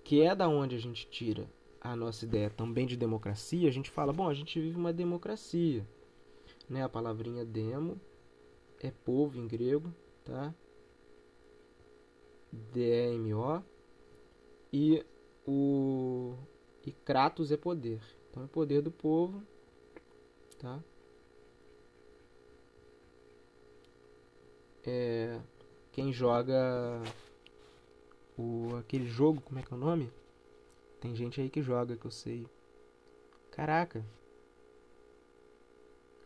que 0.04 0.22
é 0.22 0.34
da 0.34 0.48
onde 0.48 0.76
a 0.76 0.78
gente 0.78 1.06
tira 1.08 1.48
a 1.80 1.94
nossa 1.94 2.24
ideia 2.24 2.48
também 2.48 2.86
de 2.86 2.96
democracia, 2.96 3.68
a 3.68 3.72
gente 3.72 3.90
fala, 3.90 4.12
bom, 4.12 4.28
a 4.28 4.34
gente 4.34 4.60
vive 4.60 4.76
uma 4.76 4.92
democracia. 4.92 5.86
Né? 6.68 6.82
A 6.82 6.88
palavrinha 6.88 7.44
demo 7.44 8.00
é 8.80 8.90
povo 8.90 9.38
em 9.38 9.46
grego, 9.46 9.92
tá? 10.24 10.54
D-E-M-O. 12.52 13.62
E 14.72 15.04
o 15.46 16.34
e 16.84 16.92
Kratos 16.92 17.50
é 17.50 17.56
poder. 17.56 18.00
Então 18.30 18.44
é 18.44 18.46
poder 18.46 18.82
do 18.82 18.90
povo, 18.90 19.42
tá? 20.58 20.82
É, 24.84 25.40
quem 25.90 26.12
joga 26.12 27.02
o 28.38 28.76
aquele 28.76 29.06
jogo, 29.06 29.40
como 29.40 29.58
é 29.58 29.62
que 29.62 29.72
é 29.72 29.76
o 29.76 29.80
nome? 29.80 30.12
Tem 31.00 31.14
gente 31.14 31.40
aí 31.40 31.50
que 31.50 31.62
joga 31.62 31.96
que 31.96 32.06
eu 32.06 32.10
sei. 32.10 32.46
Caraca. 33.50 34.04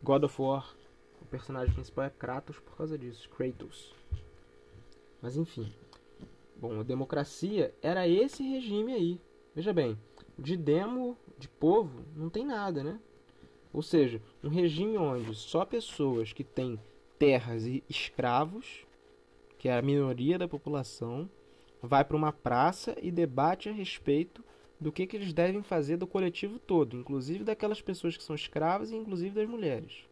God 0.02 0.24
of 0.24 0.40
War. 0.40 0.74
O 1.20 1.24
personagem 1.26 1.74
principal 1.74 2.06
é 2.06 2.10
Kratos 2.10 2.58
por 2.58 2.76
causa 2.76 2.98
disso, 2.98 3.28
Kratos. 3.28 3.94
Mas 5.20 5.36
enfim. 5.36 5.72
Bom, 6.56 6.80
a 6.80 6.82
democracia 6.82 7.74
era 7.82 8.08
esse 8.08 8.42
regime 8.42 8.92
aí. 8.92 9.20
Veja 9.54 9.72
bem, 9.72 9.98
de 10.38 10.56
demo, 10.56 11.16
de 11.38 11.48
povo, 11.48 12.04
não 12.14 12.30
tem 12.30 12.44
nada, 12.44 12.82
né? 12.82 13.00
Ou 13.72 13.82
seja, 13.82 14.20
um 14.42 14.48
regime 14.48 14.96
onde 14.98 15.34
só 15.34 15.64
pessoas 15.64 16.32
que 16.32 16.42
têm 16.42 16.78
terras 17.18 17.64
e 17.66 17.84
escravos, 17.88 18.86
que 19.58 19.68
é 19.68 19.78
a 19.78 19.82
minoria 19.82 20.38
da 20.38 20.48
população, 20.48 21.30
vai 21.82 22.04
para 22.04 22.16
uma 22.16 22.32
praça 22.32 22.96
e 23.00 23.10
debate 23.10 23.68
a 23.68 23.72
respeito 23.72 24.42
do 24.80 24.90
que, 24.90 25.06
que 25.06 25.16
eles 25.16 25.32
devem 25.32 25.62
fazer 25.62 25.98
do 25.98 26.06
coletivo 26.06 26.58
todo, 26.58 26.96
inclusive 26.96 27.44
daquelas 27.44 27.82
pessoas 27.82 28.16
que 28.16 28.22
são 28.22 28.34
escravas 28.34 28.90
e 28.90 28.96
inclusive 28.96 29.34
das 29.34 29.48
mulheres. 29.48 30.04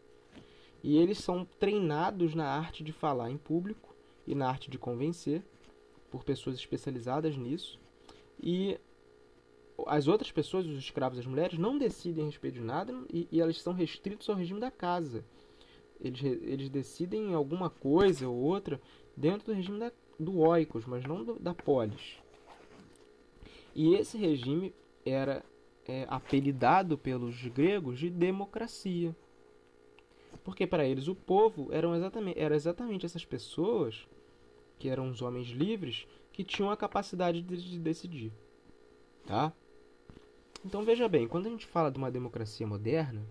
E 0.82 0.96
eles 0.98 1.18
são 1.18 1.44
treinados 1.58 2.34
na 2.34 2.46
arte 2.46 2.84
de 2.84 2.92
falar 2.92 3.30
em 3.30 3.36
público 3.36 3.94
e 4.26 4.34
na 4.34 4.48
arte 4.48 4.70
de 4.70 4.78
convencer 4.78 5.42
por 6.10 6.22
pessoas 6.22 6.56
especializadas 6.56 7.36
nisso. 7.36 7.80
E 8.40 8.78
as 9.86 10.06
outras 10.06 10.30
pessoas, 10.30 10.66
os 10.66 10.78
escravos 10.78 11.18
e 11.18 11.20
as 11.20 11.26
mulheres, 11.26 11.58
não 11.58 11.78
decidem 11.78 12.24
a 12.24 12.26
respeito 12.26 12.54
de 12.54 12.60
nada 12.60 12.94
e, 13.12 13.26
e 13.32 13.40
elas 13.40 13.60
são 13.60 13.72
restritos 13.72 14.28
ao 14.28 14.36
regime 14.36 14.60
da 14.60 14.70
casa. 14.70 15.24
Eles, 16.00 16.22
eles 16.22 16.68
decidem 16.68 17.34
alguma 17.34 17.70
coisa 17.70 18.28
ou 18.28 18.36
outra 18.36 18.80
dentro 19.16 19.46
do 19.46 19.52
regime 19.52 19.80
da, 19.80 19.92
do 20.18 20.38
oikos, 20.38 20.84
mas 20.84 21.04
não 21.04 21.24
do, 21.24 21.38
da 21.38 21.54
polis. 21.54 22.18
E 23.78 23.94
esse 23.94 24.18
regime 24.18 24.74
era 25.06 25.44
é, 25.86 26.04
apelidado 26.08 26.98
pelos 26.98 27.46
gregos 27.46 27.96
de 27.96 28.10
democracia. 28.10 29.14
Porque 30.42 30.66
para 30.66 30.84
eles 30.84 31.06
o 31.06 31.14
povo 31.14 31.68
eram 31.72 31.94
exatamente, 31.94 32.40
era 32.40 32.56
exatamente 32.56 33.06
essas 33.06 33.24
pessoas, 33.24 34.08
que 34.80 34.88
eram 34.88 35.08
os 35.08 35.22
homens 35.22 35.46
livres, 35.50 36.08
que 36.32 36.42
tinham 36.42 36.72
a 36.72 36.76
capacidade 36.76 37.40
de, 37.40 37.56
de 37.56 37.78
decidir. 37.78 38.32
Tá? 39.24 39.52
Então 40.64 40.82
veja 40.82 41.08
bem, 41.08 41.28
quando 41.28 41.46
a 41.46 41.50
gente 41.50 41.64
fala 41.64 41.88
de 41.88 41.98
uma 41.98 42.10
democracia 42.10 42.66
moderna, 42.66 43.24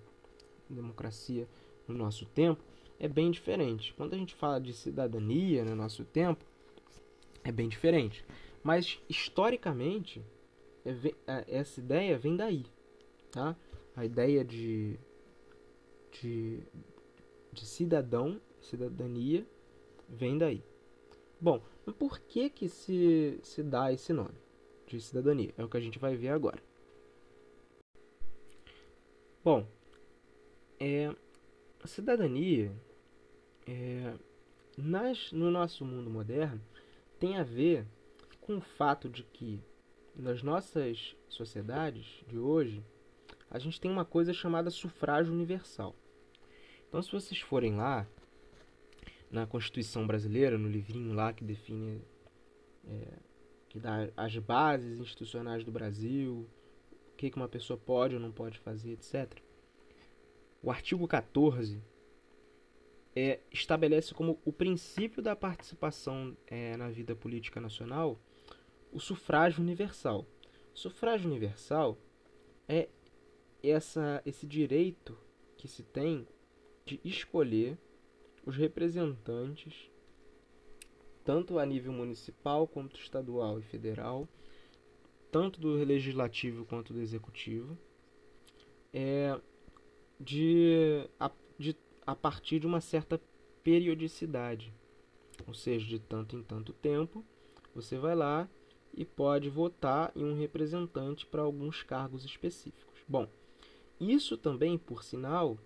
democracia 0.69 1.45
no 1.85 1.93
nosso 1.93 2.25
tempo, 2.25 2.63
é 2.97 3.09
bem 3.09 3.31
diferente. 3.31 3.93
Quando 3.97 4.13
a 4.13 4.17
gente 4.17 4.33
fala 4.33 4.61
de 4.61 4.71
cidadania 4.71 5.65
no 5.65 5.75
nosso 5.75 6.05
tempo, 6.05 6.45
é 7.43 7.51
bem 7.51 7.67
diferente. 7.67 8.23
Mas 8.63 8.97
historicamente, 9.09 10.21
essa 11.47 11.79
ideia 11.79 12.17
vem 12.17 12.35
daí, 12.35 12.65
tá? 13.31 13.55
A 13.95 14.05
ideia 14.05 14.43
de, 14.43 14.99
de, 16.11 16.63
de 17.51 17.65
cidadão, 17.65 18.39
cidadania, 18.61 19.45
vem 20.07 20.37
daí. 20.37 20.63
Bom, 21.39 21.61
por 21.99 22.19
que 22.19 22.49
que 22.49 22.67
se, 22.67 23.39
se 23.43 23.61
dá 23.63 23.91
esse 23.91 24.13
nome 24.13 24.37
de 24.87 24.99
cidadania? 25.01 25.53
É 25.57 25.63
o 25.63 25.69
que 25.69 25.77
a 25.77 25.81
gente 25.81 25.99
vai 25.99 26.15
ver 26.15 26.29
agora. 26.29 26.61
Bom, 29.43 29.65
é, 30.79 31.13
a 31.81 31.87
cidadania 31.87 32.71
é, 33.67 34.13
nas, 34.77 35.31
no 35.31 35.49
nosso 35.51 35.85
mundo 35.85 36.09
moderno 36.09 36.61
tem 37.19 37.37
a 37.37 37.43
ver 37.43 37.85
com 38.41 38.57
o 38.57 38.61
fato 38.61 39.09
de 39.09 39.23
que 39.23 39.61
nas 40.17 40.41
nossas 40.41 41.15
sociedades 41.29 42.23
de 42.27 42.37
hoje 42.37 42.83
a 43.49 43.59
gente 43.59 43.79
tem 43.79 43.89
uma 43.89 44.03
coisa 44.03 44.33
chamada 44.33 44.69
sufrágio 44.69 45.31
universal. 45.31 45.95
Então, 46.87 47.01
se 47.01 47.11
vocês 47.11 47.39
forem 47.39 47.75
lá 47.75 48.07
na 49.29 49.45
Constituição 49.45 50.07
brasileira, 50.07 50.57
no 50.57 50.67
livrinho 50.67 51.13
lá 51.13 51.31
que 51.31 51.43
define, 51.43 52.01
é, 52.85 53.19
que 53.69 53.79
dá 53.79 54.09
as 54.17 54.37
bases 54.37 54.99
institucionais 54.99 55.63
do 55.63 55.71
Brasil, 55.71 56.49
que, 57.15 57.29
que 57.29 57.37
uma 57.37 57.47
pessoa 57.47 57.77
pode 57.77 58.15
ou 58.15 58.21
não 58.21 58.31
pode 58.31 58.59
fazer, 58.59 58.91
etc. 58.93 59.41
O 60.61 60.71
artigo 60.71 61.07
14 61.07 61.81
é, 63.15 63.39
estabelece 63.51 64.13
como 64.13 64.39
o 64.43 64.51
princípio 64.51 65.21
da 65.21 65.35
participação 65.35 66.35
é, 66.47 66.75
na 66.75 66.89
vida 66.89 67.15
política 67.15 67.61
nacional 67.61 68.19
o 68.91 68.99
sufrágio 68.99 69.61
universal. 69.61 70.25
O 70.73 70.77
sufrágio 70.77 71.29
universal 71.29 71.97
é 72.67 72.89
essa, 73.63 74.21
esse 74.25 74.45
direito 74.45 75.17
que 75.57 75.67
se 75.67 75.83
tem 75.83 76.27
de 76.85 76.99
escolher 77.03 77.77
os 78.45 78.55
representantes, 78.55 79.91
tanto 81.23 81.59
a 81.59 81.65
nível 81.65 81.91
municipal 81.91 82.67
quanto 82.67 82.97
estadual 82.99 83.59
e 83.59 83.63
federal, 83.63 84.27
tanto 85.31 85.59
do 85.59 85.73
legislativo 85.73 86.65
quanto 86.65 86.93
do 86.93 87.01
executivo, 87.01 87.77
é, 88.93 89.39
de, 90.19 91.09
a, 91.19 91.29
de, 91.59 91.75
a 92.05 92.15
partir 92.15 92.59
de 92.59 92.67
uma 92.67 92.79
certa 92.79 93.21
periodicidade. 93.63 94.73
Ou 95.45 95.53
seja, 95.53 95.85
de 95.85 95.99
tanto 95.99 96.37
em 96.37 96.43
tanto 96.43 96.71
tempo, 96.73 97.23
você 97.75 97.97
vai 97.97 98.15
lá 98.15 98.49
e 98.97 99.05
pode 99.05 99.47
votar 99.47 100.11
em 100.15 100.25
um 100.25 100.35
representante 100.35 101.25
para 101.25 101.43
alguns 101.43 101.83
cargos 101.83 102.25
específicos. 102.25 102.99
Bom, 103.07 103.29
isso 104.01 104.35
também, 104.35 104.77
por 104.77 105.03
sinal, 105.03 105.57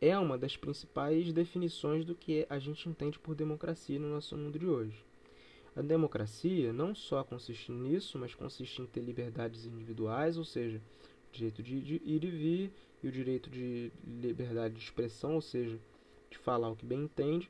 é 0.00 0.18
uma 0.18 0.36
das 0.36 0.56
principais 0.56 1.32
definições 1.32 2.04
do 2.04 2.16
que 2.16 2.44
a 2.50 2.58
gente 2.58 2.88
entende 2.88 3.20
por 3.20 3.36
democracia 3.36 4.00
no 4.00 4.10
nosso 4.10 4.36
mundo 4.36 4.58
de 4.58 4.66
hoje. 4.66 5.04
A 5.76 5.80
democracia 5.80 6.72
não 6.72 6.92
só 6.94 7.22
consiste 7.22 7.70
nisso, 7.70 8.18
mas 8.18 8.34
consiste 8.34 8.82
em 8.82 8.86
ter 8.86 9.00
liberdades 9.00 9.64
individuais, 9.64 10.36
ou 10.36 10.44
seja, 10.44 10.82
o 11.30 11.32
direito 11.32 11.62
de, 11.62 11.76
ir 12.04 12.24
e 12.24 12.30
vir, 12.30 12.72
e 13.02 13.08
o 13.08 13.12
direito 13.12 13.48
de 13.48 13.92
liberdade 14.04 14.74
de 14.74 14.80
expressão, 14.80 15.36
ou 15.36 15.40
seja, 15.40 15.78
de 16.30 16.36
falar 16.36 16.68
o 16.68 16.76
que 16.76 16.84
bem 16.84 17.04
entende, 17.04 17.48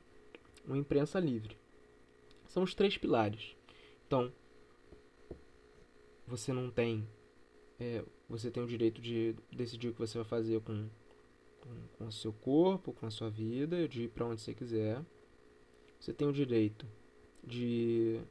uma 0.65 0.77
imprensa 0.77 1.19
livre. 1.19 1.57
São 2.47 2.63
os 2.63 2.73
três 2.73 2.97
pilares. 2.97 3.55
Então, 4.07 4.31
você 6.27 6.53
não 6.53 6.69
tem 6.69 7.07
é, 7.79 8.03
você 8.29 8.49
tem 8.49 8.63
o 8.63 8.67
direito 8.67 9.01
de 9.01 9.35
decidir 9.51 9.89
o 9.89 9.93
que 9.93 9.99
você 9.99 10.17
vai 10.17 10.25
fazer 10.25 10.61
com, 10.61 10.89
com, 11.61 11.87
com 11.97 12.07
o 12.07 12.11
seu 12.11 12.31
corpo, 12.31 12.93
com 12.93 13.05
a 13.05 13.11
sua 13.11 13.29
vida, 13.29 13.87
de 13.87 14.03
ir 14.03 14.09
para 14.09 14.25
onde 14.25 14.41
você 14.41 14.53
quiser. 14.53 15.03
Você 15.99 16.13
tem 16.13 16.27
o 16.27 16.33
direito 16.33 16.85
de, 17.43 18.21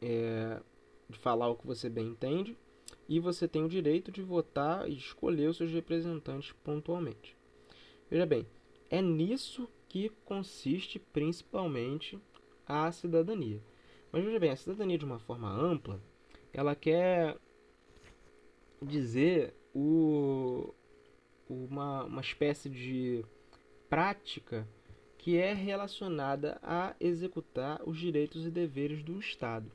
é, 0.00 0.60
de 1.08 1.18
falar 1.18 1.48
o 1.48 1.56
que 1.56 1.66
você 1.66 1.88
bem 1.88 2.08
entende. 2.08 2.56
E 3.08 3.20
você 3.20 3.46
tem 3.46 3.62
o 3.62 3.68
direito 3.68 4.10
de 4.10 4.22
votar 4.22 4.88
e 4.88 4.96
escolher 4.96 5.48
os 5.48 5.56
seus 5.56 5.70
representantes 5.70 6.52
pontualmente. 6.64 7.36
Veja 8.10 8.24
bem, 8.24 8.46
é 8.88 9.02
nisso 9.02 9.68
que 9.88 10.08
consiste 10.24 10.98
principalmente 10.98 12.18
a 12.66 12.90
cidadania. 12.92 13.62
Mas 14.10 14.24
veja 14.24 14.38
bem, 14.38 14.50
a 14.50 14.56
cidadania 14.56 14.96
de 14.96 15.04
uma 15.04 15.18
forma 15.18 15.50
ampla, 15.50 16.00
ela 16.54 16.76
quer 16.76 17.36
dizer 18.80 19.52
o, 19.74 20.72
uma, 21.48 22.04
uma 22.04 22.20
espécie 22.20 22.68
de 22.70 23.24
prática 23.90 24.66
que 25.18 25.36
é 25.36 25.52
relacionada 25.52 26.60
a 26.62 26.94
executar 27.00 27.82
os 27.84 27.98
direitos 27.98 28.46
e 28.46 28.50
deveres 28.50 29.02
do 29.02 29.18
Estado. 29.18 29.70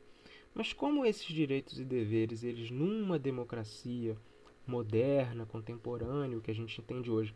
Mas 0.53 0.71
como 0.71 1.05
esses 1.05 1.25
direitos 1.25 1.79
e 1.79 1.83
deveres, 1.83 2.43
eles 2.43 2.71
numa 2.71 3.19
democracia 3.19 4.17
moderna, 4.65 5.45
contemporânea, 5.45 6.37
o 6.37 6.41
que 6.41 6.51
a 6.51 6.55
gente 6.55 6.79
entende 6.79 7.11
hoje, 7.11 7.35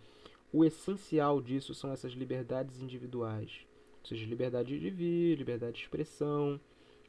o 0.54 0.64
essencial 0.64 1.42
disso 1.42 1.74
são 1.74 1.92
essas 1.92 2.14
liberdades 2.14 2.80
individuais, 2.80 3.66
ou 4.02 4.08
seja, 4.08 4.26
liberdade 4.26 4.80
de 4.80 4.90
vir, 4.90 5.38
liberdade 5.38 5.78
de 5.78 5.84
expressão, 5.84 6.60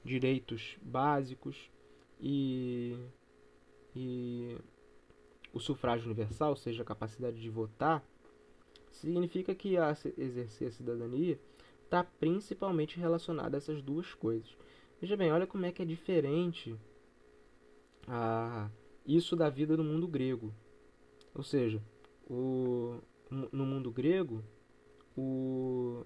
direitos 0.02 0.76
básicos 0.82 1.70
e, 2.20 2.96
e 3.94 4.56
o 5.52 5.60
sufrágio 5.60 6.06
universal, 6.06 6.50
ou 6.50 6.56
seja, 6.56 6.82
a 6.82 6.86
capacidade 6.86 7.40
de 7.40 7.48
votar, 7.48 8.04
significa 8.90 9.54
que 9.54 9.76
a 9.76 9.96
exercer 10.16 10.68
a 10.68 10.72
cidadania 10.72 11.38
está 11.82 12.02
principalmente 12.02 12.98
relacionada 12.98 13.56
a 13.56 13.58
essas 13.58 13.82
duas 13.82 14.14
coisas. 14.14 14.56
Veja 15.00 15.16
bem, 15.16 15.32
olha 15.32 15.46
como 15.46 15.66
é 15.66 15.72
que 15.72 15.82
é 15.82 15.84
diferente 15.84 16.74
a, 18.06 18.70
isso 19.06 19.36
da 19.36 19.48
vida 19.48 19.76
no 19.76 19.84
mundo 19.84 20.08
grego. 20.08 20.52
Ou 21.34 21.42
seja, 21.42 21.82
o, 22.28 22.98
no 23.30 23.66
mundo 23.66 23.90
grego, 23.90 24.42
o, 25.16 26.04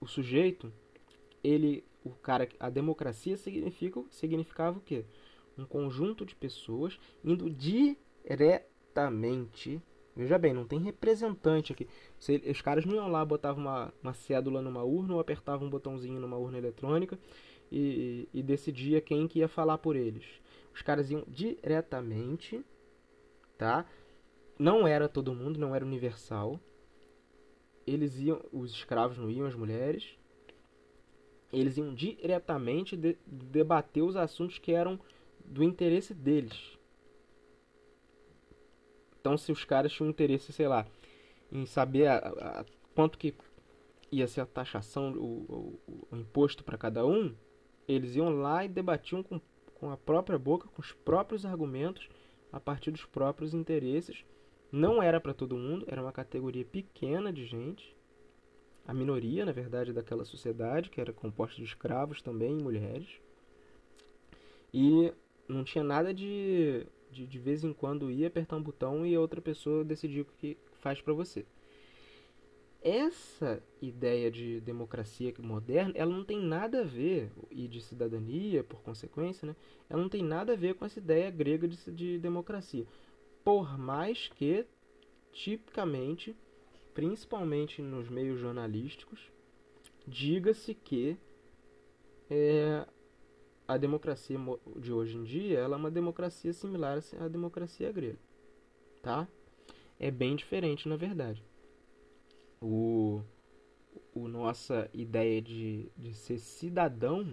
o 0.00 0.06
sujeito, 0.06 0.72
ele, 1.42 1.84
o 2.04 2.10
cara, 2.10 2.48
a 2.60 2.70
democracia 2.70 3.36
significa, 3.36 4.02
significava 4.10 4.78
o 4.78 4.82
quê? 4.82 5.04
Um 5.56 5.64
conjunto 5.64 6.24
de 6.24 6.34
pessoas 6.34 6.98
indo 7.24 7.48
diretamente. 7.50 9.80
Veja 10.14 10.38
bem, 10.38 10.52
não 10.52 10.66
tem 10.66 10.78
representante 10.78 11.72
aqui. 11.72 11.88
os 12.50 12.60
caras 12.60 12.84
não 12.84 12.94
iam 12.94 13.08
lá, 13.08 13.24
botavam 13.24 13.62
uma, 13.62 13.92
uma 14.02 14.12
cédula 14.12 14.60
numa 14.60 14.82
urna 14.82 15.14
ou 15.14 15.20
apertavam 15.20 15.66
um 15.66 15.70
botãozinho 15.70 16.20
numa 16.20 16.36
urna 16.36 16.58
eletrônica 16.58 17.18
e, 17.70 18.28
e 18.34 18.42
decidia 18.42 19.00
quem 19.00 19.26
que 19.26 19.38
ia 19.38 19.48
falar 19.48 19.78
por 19.78 19.96
eles. 19.96 20.24
Os 20.74 20.82
caras 20.82 21.10
iam 21.10 21.24
diretamente, 21.26 22.62
tá? 23.56 23.86
Não 24.58 24.86
era 24.86 25.08
todo 25.08 25.34
mundo, 25.34 25.58
não 25.58 25.74
era 25.74 25.84
universal. 25.84 26.60
Eles 27.86 28.18
iam, 28.18 28.40
os 28.52 28.72
escravos 28.72 29.16
não 29.16 29.30
iam, 29.30 29.46
as 29.46 29.54
mulheres. 29.54 30.18
Eles 31.50 31.78
iam 31.78 31.94
diretamente 31.94 32.96
de, 32.96 33.16
debater 33.26 34.02
os 34.02 34.16
assuntos 34.16 34.58
que 34.58 34.72
eram 34.72 35.00
do 35.44 35.62
interesse 35.62 36.14
deles. 36.14 36.78
Então, 39.20 39.36
se 39.38 39.52
os 39.52 39.64
caras 39.64 39.92
tinham 39.92 40.10
interesse, 40.10 40.52
sei 40.52 40.66
lá, 40.66 40.86
em 41.50 41.64
saber 41.64 42.08
a, 42.08 42.16
a, 42.16 42.64
quanto 42.94 43.16
que 43.16 43.34
ia 44.10 44.26
ser 44.26 44.40
a 44.40 44.46
taxação, 44.46 45.12
o, 45.12 45.78
o, 45.88 46.06
o 46.10 46.16
imposto 46.16 46.64
para 46.64 46.76
cada 46.76 47.06
um, 47.06 47.34
eles 47.86 48.16
iam 48.16 48.30
lá 48.30 48.64
e 48.64 48.68
debatiam 48.68 49.22
com, 49.22 49.40
com 49.74 49.90
a 49.90 49.96
própria 49.96 50.38
boca, 50.38 50.68
com 50.68 50.82
os 50.82 50.92
próprios 50.92 51.46
argumentos, 51.46 52.08
a 52.50 52.58
partir 52.58 52.90
dos 52.90 53.04
próprios 53.04 53.54
interesses. 53.54 54.24
Não 54.70 55.02
era 55.02 55.20
para 55.20 55.34
todo 55.34 55.56
mundo, 55.56 55.84
era 55.88 56.02
uma 56.02 56.12
categoria 56.12 56.64
pequena 56.64 57.32
de 57.32 57.44
gente, 57.44 57.94
a 58.86 58.92
minoria, 58.92 59.44
na 59.44 59.52
verdade, 59.52 59.92
daquela 59.92 60.24
sociedade, 60.24 60.90
que 60.90 61.00
era 61.00 61.12
composta 61.12 61.56
de 61.56 61.64
escravos 61.64 62.20
também, 62.20 62.54
mulheres. 62.56 63.08
E 64.74 65.12
não 65.52 65.64
tinha 65.64 65.84
nada 65.84 66.12
de, 66.12 66.86
de 67.10 67.26
de 67.26 67.38
vez 67.38 67.64
em 67.64 67.72
quando 67.72 68.10
ir 68.10 68.26
apertar 68.26 68.56
um 68.56 68.62
botão 68.62 69.06
e 69.06 69.16
outra 69.16 69.40
pessoa 69.40 69.84
decidir 69.84 70.22
o 70.22 70.24
que 70.24 70.56
faz 70.80 71.00
para 71.00 71.12
você 71.12 71.44
essa 72.82 73.62
ideia 73.80 74.30
de 74.30 74.60
democracia 74.60 75.32
moderna, 75.38 75.92
ela 75.96 76.12
não 76.12 76.24
tem 76.24 76.40
nada 76.40 76.80
a 76.80 76.84
ver, 76.84 77.30
e 77.50 77.68
de 77.68 77.80
cidadania, 77.80 78.64
por 78.64 78.82
consequência, 78.82 79.46
né? 79.46 79.56
ela 79.88 80.02
não 80.02 80.08
tem 80.08 80.22
nada 80.22 80.52
a 80.52 80.56
ver 80.56 80.74
com 80.74 80.84
essa 80.84 80.98
ideia 80.98 81.30
grega 81.30 81.68
de, 81.68 81.76
de 81.92 82.18
democracia. 82.18 82.84
Por 83.44 83.78
mais 83.78 84.28
que, 84.28 84.66
tipicamente, 85.32 86.36
principalmente 86.92 87.80
nos 87.80 88.08
meios 88.08 88.40
jornalísticos, 88.40 89.30
diga-se 90.06 90.74
que 90.74 91.16
é, 92.28 92.84
a 93.66 93.76
democracia 93.76 94.38
de 94.76 94.92
hoje 94.92 95.16
em 95.16 95.24
dia 95.24 95.58
ela 95.58 95.76
é 95.76 95.78
uma 95.78 95.90
democracia 95.90 96.52
similar 96.52 97.00
à 97.20 97.28
democracia 97.28 97.90
grega. 97.92 98.18
Tá? 99.02 99.26
É 99.98 100.10
bem 100.10 100.36
diferente, 100.36 100.88
na 100.88 100.96
verdade 100.96 101.44
o, 102.62 103.20
o 104.14 104.28
nossa 104.28 104.88
ideia 104.94 105.42
de, 105.42 105.90
de 105.96 106.14
ser 106.14 106.38
cidadão 106.38 107.32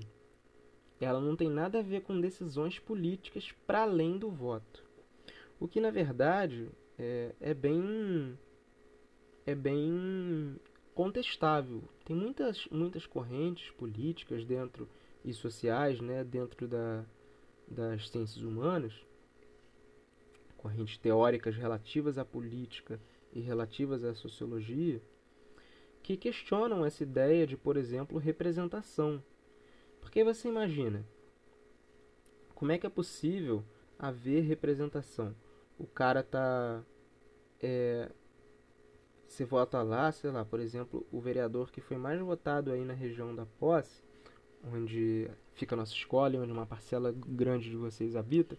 ela 1.00 1.22
não 1.22 1.36
tem 1.36 1.50
nada 1.50 1.80
a 1.80 1.84
ver 1.84 2.02
com 2.02 2.20
decisões 2.20 2.78
políticas 2.78 3.54
para 3.66 3.84
além 3.84 4.18
do 4.18 4.30
voto. 4.30 4.84
O 5.58 5.66
que 5.66 5.80
na 5.80 5.92
verdade 5.92 6.70
é, 6.98 7.34
é 7.40 7.54
bem 7.54 8.38
é 9.46 9.56
bem 9.56 10.58
contestável. 10.94 11.82
Tem 12.04 12.14
muitas 12.14 12.68
muitas 12.70 13.06
correntes 13.06 13.72
políticas 13.72 14.44
dentro 14.44 14.90
e 15.24 15.34
sociais, 15.34 16.00
né, 16.00 16.24
dentro 16.24 16.68
da, 16.68 17.06
das 17.68 18.10
ciências 18.10 18.44
humanas, 18.44 18.94
correntes 20.58 20.98
teóricas 20.98 21.56
relativas 21.56 22.18
à 22.18 22.26
política 22.26 23.00
e 23.34 23.40
relativas 23.40 24.04
à 24.04 24.14
sociologia, 24.14 25.02
que 26.02 26.18
questionam 26.18 26.86
essa 26.86 27.04
ideia 27.04 27.46
de, 27.46 27.56
por 27.56 27.78
exemplo, 27.78 28.18
representação. 28.18 29.24
Porque 30.02 30.24
você 30.24 30.48
imagina, 30.48 31.06
como 32.56 32.72
é 32.72 32.78
que 32.78 32.86
é 32.88 32.90
possível 32.90 33.64
haver 33.98 34.42
representação? 34.42 35.36
O 35.78 35.86
cara 35.86 36.24
tá. 36.24 36.84
É, 37.62 38.10
você 39.28 39.46
vota 39.46 39.82
lá, 39.84 40.12
sei 40.12 40.32
lá, 40.32 40.44
por 40.44 40.60
exemplo, 40.60 41.06
o 41.12 41.22
vereador 41.22 41.72
que 41.72 41.80
foi 41.80 41.98
mais 41.98 42.20
votado 42.20 42.72
aí 42.72 42.84
na 42.84 42.94
região 42.94 43.36
da 43.36 43.46
posse, 43.46 44.02
onde 44.64 45.30
fica 45.54 45.76
a 45.76 45.78
nossa 45.78 45.94
escola 45.94 46.36
e 46.36 46.40
onde 46.40 46.52
uma 46.52 46.66
parcela 46.66 47.12
grande 47.12 47.70
de 47.70 47.76
vocês 47.76 48.16
habita, 48.16 48.58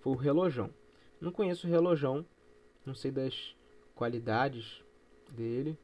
foi 0.00 0.12
o 0.12 0.16
Relojão. 0.16 0.70
Não 1.20 1.32
conheço 1.32 1.66
o 1.66 1.70
Relojão, 1.70 2.24
não 2.84 2.94
sei 2.94 3.10
das 3.10 3.56
qualidades 3.94 4.82
dele, 5.30 5.78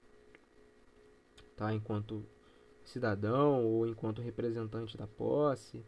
tá? 1.57 1.73
enquanto 1.73 2.25
cidadão 2.85 3.65
ou 3.65 3.87
enquanto 3.87 4.21
representante 4.21 4.97
da 4.97 5.07
posse, 5.07 5.85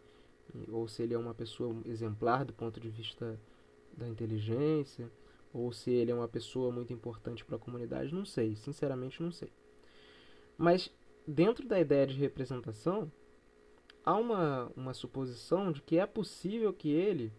ou 0.71 0.87
se 0.87 1.03
ele 1.03 1.15
é 1.15 1.19
uma 1.19 1.35
pessoa 1.35 1.75
exemplar 1.85 2.45
do 2.45 2.53
ponto 2.53 2.79
de 2.79 2.89
vista 2.89 3.39
da 3.97 4.09
inteligência, 4.09 5.11
ou 5.53 5.73
se 5.73 5.91
ele 5.91 6.11
é 6.11 6.15
uma 6.15 6.29
pessoa 6.29 6.73
muito 6.73 6.93
importante 6.93 7.45
para 7.45 7.57
a 7.57 7.59
comunidade, 7.59 8.15
não 8.15 8.25
sei, 8.25 8.57
sinceramente 8.57 9.23
não 9.23 9.31
sei. 9.31 9.53
Mas 10.57 10.91
dentro 11.27 11.67
da 11.67 11.79
ideia 11.81 12.07
de 12.07 12.15
representação, 12.15 13.11
há 14.05 14.17
uma, 14.17 14.73
uma 14.77 14.95
suposição 14.95 15.73
de 15.73 15.83
que 15.83 15.99
é 15.99 16.07
possível 16.07 16.73
que 16.73 16.91
ele, 16.91 17.33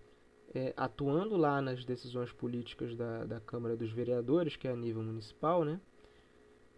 é, 0.53 0.73
atuando 0.77 1.35
lá 1.35 1.61
nas 1.61 1.83
decisões 1.83 2.31
políticas 2.31 2.95
da, 2.95 3.25
da 3.25 3.39
Câmara 3.39 3.75
dos 3.75 3.91
Vereadores, 3.91 4.55
que 4.55 4.67
é 4.67 4.71
a 4.71 4.75
nível 4.75 5.03
municipal, 5.03 5.65
né, 5.65 5.79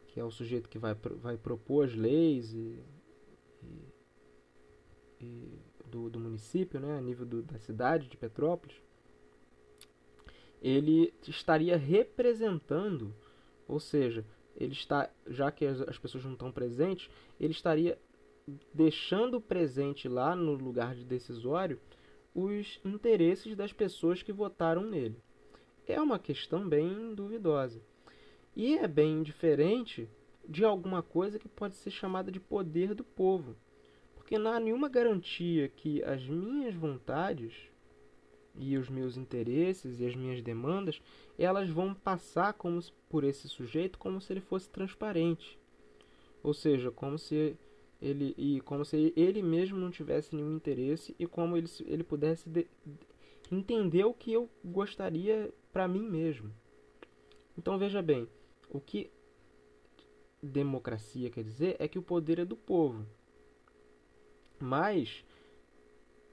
que 0.08 0.20
é 0.20 0.24
o 0.24 0.32
sujeito 0.32 0.70
que 0.70 0.80
vai, 0.80 0.94
vai 0.94 1.38
propor 1.38 1.86
as 1.86 1.94
leis 1.94 2.54
e, 2.54 2.80
e, 3.62 3.94
e 5.20 5.60
do, 5.86 6.10
do, 6.10 6.20
município, 6.20 6.80
né, 6.80 6.98
a 6.98 7.02
nível 7.02 7.26
do, 7.26 7.42
da 7.44 7.60
cidade 7.60 8.08
de 8.08 8.18
Petrópolis, 8.18 8.82
ele 10.62 11.14
estaria 11.28 11.78
representando, 11.78 13.14
ou 13.68 13.80
seja, 13.80 14.26
ele 14.56 14.72
está, 14.72 15.12
já 15.28 15.52
que 15.52 15.66
as, 15.66 15.82
as 15.82 15.98
pessoas 15.98 16.24
não 16.24 16.34
estão 16.34 16.52
presentes, 16.52 17.10
ele 17.40 17.52
estaria 17.52 18.00
deixando 18.74 19.42
presente 19.42 20.08
lá 20.08 20.36
no 20.36 20.54
lugar 20.54 20.96
de 20.96 21.04
decisório 21.04 21.80
os 22.34 22.80
interesses 22.84 23.56
das 23.56 23.72
pessoas 23.72 24.22
que 24.22 24.32
votaram 24.32 24.84
nele. 24.84 25.22
É 25.88 26.02
uma 26.02 26.20
questão 26.20 26.68
bem 26.68 27.16
duvidosa. 27.16 27.82
E 28.56 28.78
é 28.78 28.88
bem 28.88 29.24
diferente 29.24 30.10
de 30.48 30.64
alguma 30.64 31.02
coisa 31.02 31.40
que 31.40 31.48
pode 31.48 31.76
ser 31.76 31.92
chamada 31.92 32.32
de 32.32 32.40
poder 32.40 32.94
do 32.94 33.04
povo. 33.04 33.56
Porque 34.16 34.38
não 34.38 34.52
há 34.52 34.60
nenhuma 34.60 34.90
garantia 34.90 35.70
que 35.70 36.04
as 36.04 36.28
minhas 36.28 36.76
vontades 36.76 37.54
e 38.58 38.78
os 38.78 38.90
meus 38.90 39.18
interesses 39.18 40.00
e 40.00 40.06
as 40.06 40.16
minhas 40.16 40.42
demandas, 40.42 41.02
elas 41.38 41.70
vão 41.70 41.94
passar 41.94 42.54
como 42.54 42.80
por 43.10 43.24
esse 43.24 43.48
sujeito 43.50 44.00
como 44.00 44.22
se 44.22 44.32
ele 44.34 44.42
fosse 44.42 44.70
transparente. 44.70 45.60
Ou 46.42 46.54
seja, 46.54 46.92
como 46.92 47.18
se 47.18 47.58
ele 48.06 48.36
e 48.38 48.62
como 48.62 48.86
se 48.86 49.12
ele 49.16 49.42
mesmo 49.42 49.78
não 49.78 49.90
tivesse 49.90 50.36
nenhum 50.36 50.56
interesse 50.56 51.16
e 51.18 51.26
como 51.26 51.58
ele, 51.58 51.68
ele 51.86 52.04
pudesse 52.04 52.48
de, 52.48 52.68
entender 53.52 54.04
o 54.04 54.14
que 54.14 54.32
eu 54.32 54.50
gostaria 54.64 55.52
para 55.74 55.88
mim 55.88 56.08
mesmo. 56.08 56.52
Então 57.58 57.78
veja 57.78 58.02
bem, 58.02 58.28
o 58.70 58.80
que 58.80 59.10
democracia 60.42 61.30
quer 61.30 61.44
dizer 61.44 61.76
é 61.80 61.88
que 61.88 61.98
o 61.98 62.04
poder 62.04 62.40
é 62.40 62.46
do 62.46 62.56
povo. 62.56 63.06
Mas 64.60 65.26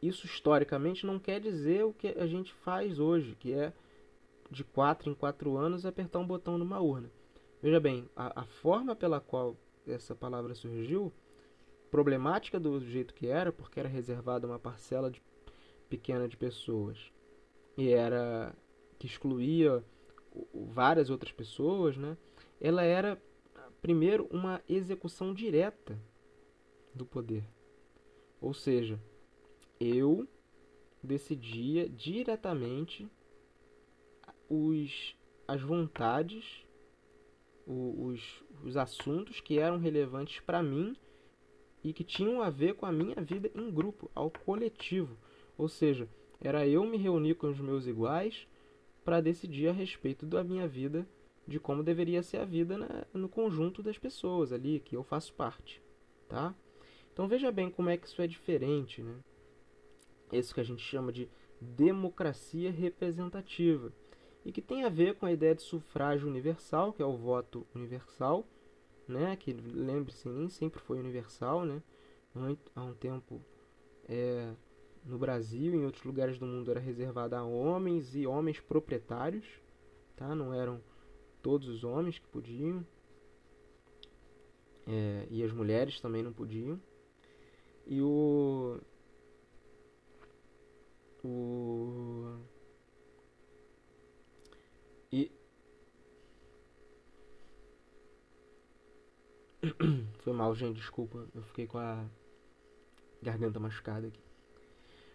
isso 0.01 0.27
historicamente 0.27 1.07
não 1.07 1.19
quer 1.19 1.41
dizer 1.41 1.85
o 1.85 1.93
que 1.93 2.09
a 2.09 2.27
gente 2.27 2.53
faz 2.53 2.99
hoje, 2.99 3.35
que 3.37 3.53
é 3.53 3.73
de 4.51 4.63
4 4.63 5.11
em 5.11 5.15
4 5.15 5.57
anos 5.57 5.87
apertar 5.87 6.19
um 6.19 6.27
botão 6.27 6.59
numa 6.59 6.81
urna. 6.81 7.11
Veja 7.63 7.81
bem, 7.81 8.09
a, 8.15 8.43
a 8.43 8.45
forma 8.45 8.95
pela 8.95 9.21
qual 9.21 9.57
essa 9.87 10.15
palavra 10.15 10.55
surgiu, 10.55 11.13
problemática 11.93 12.59
do 12.59 12.81
jeito 12.81 13.13
que 13.13 13.27
era, 13.27 13.53
porque 13.53 13.79
era 13.79 13.87
reservada 13.87 14.47
uma 14.47 14.59
parcela 14.59 15.11
de, 15.11 15.23
pequena 15.91 16.27
de 16.27 16.39
pessoas 16.39 17.13
e 17.77 17.91
era 17.91 18.57
que 18.99 19.07
excluía 19.07 19.85
várias 20.55 21.11
outras 21.11 21.33
pessoas, 21.33 21.99
né? 21.99 22.17
Ela 22.59 22.83
era 22.83 23.21
primeiro 23.83 24.27
uma 24.31 24.63
execução 24.67 25.35
direta 25.35 26.01
do 26.95 27.05
poder. 27.05 27.45
Ou 28.41 28.55
seja, 28.55 28.99
eu 29.79 30.27
decidia 31.03 31.91
diretamente 31.91 33.07
os, 34.49 35.15
as 35.47 35.61
vontades, 35.61 36.67
os, 37.67 38.43
os 38.65 38.79
assuntos 38.79 39.41
que 39.41 39.59
eram 39.59 39.77
relevantes 39.77 40.41
para 40.41 40.63
mim 40.63 40.97
e 41.83 41.93
que 41.93 42.05
tinham 42.05 42.41
a 42.43 42.51
ver 42.51 42.75
com 42.75 42.87
a 42.87 42.93
minha 42.93 43.17
vida 43.17 43.51
em 43.55 43.71
grupo, 43.71 44.11
ao 44.15 44.31
coletivo. 44.31 45.17
Ou 45.59 45.69
seja, 45.69 46.09
era 46.41 46.67
eu 46.67 46.85
me 46.85 46.97
reunir 46.97 47.35
com 47.35 47.49
os 47.49 47.59
meus 47.61 47.87
iguais 47.87 48.47
para 49.05 49.21
decidir 49.21 49.69
a 49.69 49.73
respeito 49.73 50.25
da 50.25 50.45
minha 50.45 50.67
vida, 50.69 51.07
de 51.47 51.59
como 51.59 51.83
deveria 51.83 52.23
ser 52.23 52.39
a 52.39 52.45
vida 52.45 52.79
na, 52.79 53.07
no 53.13 53.29
conjunto 53.29 53.83
das 53.83 53.99
pessoas 53.99 54.53
ali 54.53 54.81
que 54.81 54.97
eu 54.97 55.03
faço 55.03 55.35
parte, 55.35 55.83
tá? 56.29 56.55
Então 57.13 57.27
veja 57.27 57.51
bem 57.51 57.69
como 57.69 57.91
é 57.91 57.97
que 57.97 58.07
isso 58.07 58.23
é 58.23 58.27
diferente, 58.27 59.03
né? 59.03 59.17
Isso 60.33 60.55
que 60.55 60.61
a 60.61 60.65
gente 60.65 60.83
chama 60.83 61.13
de 61.13 61.29
democracia 61.61 62.71
representativa 62.71 63.93
e 64.45 64.51
que 64.51 64.63
tem 64.63 64.85
a 64.85 64.89
ver 64.89 65.17
com 65.17 65.27
a 65.27 65.33
ideia 65.33 65.55
de 65.55 65.63
sufrágio 65.63 66.29
universal, 66.29 66.93
que 66.93 67.03
é 67.03 67.07
o 67.07 67.17
voto 67.17 67.67
universal, 67.75 68.47
né? 69.09 69.37
Que 69.37 69.53
lembre-se 69.53 70.29
nem 70.29 70.49
sempre 70.49 70.81
foi 70.81 70.99
universal, 70.99 71.65
né? 71.65 71.83
Há 72.75 72.83
um 72.83 72.95
tempo 72.95 73.41
é, 74.09 74.53
no 75.05 75.19
Brasil, 75.19 75.75
em 75.75 75.85
outros 75.85 76.05
lugares 76.05 76.39
do 76.39 76.47
mundo 76.47 76.71
era 76.71 76.81
reservado 76.81 77.37
a 77.37 77.45
homens 77.45 78.15
e 78.15 78.27
homens 78.27 78.61
proprietários, 78.61 79.47
tá? 80.17 80.35
Não 80.35 80.55
eram 80.55 80.81
todos 81.43 81.69
os 81.69 81.85
homens 81.85 82.19
que 82.19 82.27
podiam 82.29 82.87
é, 84.87 85.27
e 85.31 85.43
as 85.43 85.53
mulheres 85.53 86.01
também 86.01 86.23
não 86.23 86.33
podiam. 86.33 86.81
E 87.87 88.01
o 88.01 88.79
o 91.25 92.39
e 95.11 95.31
foi 100.21 100.33
mal, 100.33 100.55
gente, 100.55 100.77
desculpa. 100.77 101.27
Eu 101.35 101.43
fiquei 101.43 101.67
com 101.67 101.79
a 101.79 102.05
garganta 103.23 103.61
machucada 103.61 104.09
aqui. 104.09 104.21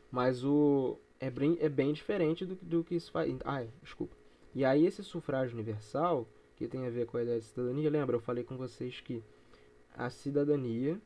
Mas 0.09 0.43
o 0.43 0.97
é 1.19 1.29
bem, 1.29 1.57
é 1.59 1.67
bem 1.67 1.91
diferente 1.93 2.45
do, 2.45 2.55
do 2.55 2.83
que 2.83 2.95
isso 2.95 3.11
faz. 3.11 3.29
É, 3.29 3.67
desculpa. 3.83 4.15
E 4.55 4.63
aí 4.63 4.85
esse 4.85 5.03
sufrágio 5.03 5.53
universal, 5.53 6.27
que 6.55 6.67
tem 6.67 6.87
a 6.87 6.89
ver 6.89 7.05
com 7.05 7.17
a 7.17 7.23
ideia 7.23 7.39
de 7.39 7.45
cidadania, 7.45 7.89
lembra? 7.89 8.15
Eu 8.15 8.21
falei 8.21 8.43
com 8.43 8.57
vocês 8.57 9.01
que 9.01 9.23
a 9.93 10.09
cidadania 10.09 10.99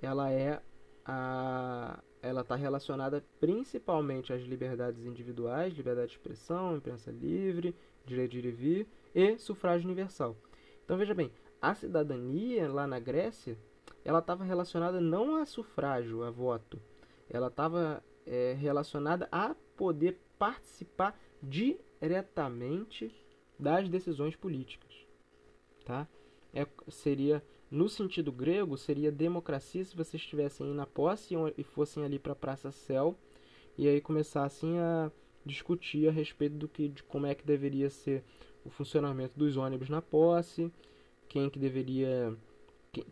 ela 0.00 0.30
é 0.30 0.60
a 1.04 2.02
ela 2.22 2.42
está 2.42 2.54
relacionada 2.54 3.24
principalmente 3.40 4.30
às 4.30 4.42
liberdades 4.42 5.06
individuais, 5.06 5.72
liberdade 5.72 6.08
de 6.08 6.16
expressão, 6.16 6.76
imprensa 6.76 7.10
livre, 7.10 7.74
direito 8.04 8.32
de 8.32 8.38
ir 8.40 8.44
e 8.44 8.50
vir 8.50 8.86
e 9.14 9.38
sufrágio 9.38 9.86
universal. 9.86 10.36
Então 10.84 10.98
veja 10.98 11.14
bem, 11.14 11.30
a 11.60 11.74
cidadania 11.74 12.70
lá 12.70 12.86
na 12.86 12.98
Grécia, 12.98 13.58
ela 14.04 14.20
estava 14.20 14.44
relacionada 14.44 15.00
não 15.00 15.36
a 15.36 15.46
sufrágio, 15.46 16.22
a 16.22 16.30
voto, 16.30 16.80
ela 17.28 17.48
estava 17.48 18.02
é, 18.26 18.54
relacionada 18.58 19.28
a 19.30 19.54
poder 19.76 20.18
participar 20.38 21.18
diretamente 21.42 23.14
das 23.58 23.88
decisões 23.88 24.34
políticas, 24.34 25.06
tá? 25.84 26.08
É, 26.52 26.66
seria 26.88 27.42
no 27.70 27.88
sentido 27.88 28.32
grego, 28.32 28.76
seria 28.76 29.12
democracia 29.12 29.84
se 29.84 29.96
vocês 29.96 30.20
estivessem 30.20 30.74
na 30.74 30.86
posse 30.86 31.34
e 31.56 31.62
fossem 31.62 32.04
ali 32.04 32.18
para 32.18 32.32
a 32.32 32.36
Praça 32.36 32.72
Céu 32.72 33.16
e 33.78 33.86
aí 33.86 34.00
começassem 34.00 34.80
a 34.80 35.10
discutir 35.46 36.08
a 36.08 36.10
respeito 36.10 36.56
do 36.56 36.68
que, 36.68 36.88
de 36.88 37.02
como 37.04 37.26
é 37.26 37.34
que 37.34 37.46
deveria 37.46 37.88
ser 37.88 38.24
o 38.64 38.70
funcionamento 38.70 39.38
dos 39.38 39.56
ônibus 39.56 39.88
na 39.88 40.02
posse, 40.02 40.70
quem 41.30 41.48
que 41.48 41.60
deveria, 41.60 42.36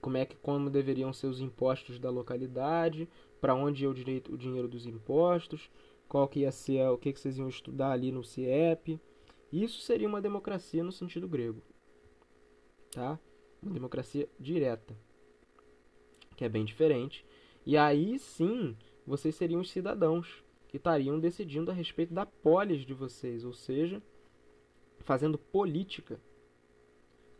como 0.00 0.16
é 0.16 0.26
que 0.26 0.36
como 0.36 0.68
deveriam 0.68 1.12
ser 1.12 1.28
os 1.28 1.40
impostos 1.40 2.00
da 2.00 2.10
localidade, 2.10 3.08
para 3.40 3.54
onde 3.54 3.84
ia 3.84 3.90
o 3.90 3.94
direito, 3.94 4.34
o 4.34 4.36
dinheiro 4.36 4.66
dos 4.66 4.84
impostos, 4.86 5.70
qual 6.08 6.26
que 6.26 6.40
ia 6.40 6.50
ser, 6.50 6.86
o 6.88 6.98
que 6.98 7.12
que 7.12 7.20
vocês 7.20 7.38
iam 7.38 7.48
estudar 7.48 7.92
ali 7.92 8.10
no 8.10 8.24
CIEP. 8.24 9.00
Isso 9.52 9.80
seria 9.80 10.08
uma 10.08 10.20
democracia 10.20 10.82
no 10.82 10.90
sentido 10.90 11.28
grego, 11.28 11.62
tá? 12.90 13.18
uma 13.62 13.72
democracia 13.72 14.28
direta, 14.38 14.96
que 16.36 16.44
é 16.44 16.48
bem 16.48 16.64
diferente. 16.64 17.24
E 17.64 17.76
aí 17.76 18.18
sim, 18.18 18.76
vocês 19.06 19.36
seriam 19.36 19.60
os 19.60 19.70
cidadãos 19.70 20.42
que 20.66 20.76
estariam 20.76 21.20
decidindo 21.20 21.70
a 21.70 21.74
respeito 21.74 22.12
da 22.12 22.26
polis 22.26 22.80
de 22.80 22.92
vocês, 22.92 23.44
ou 23.44 23.52
seja, 23.52 24.02
fazendo 24.98 25.38
política. 25.38 26.20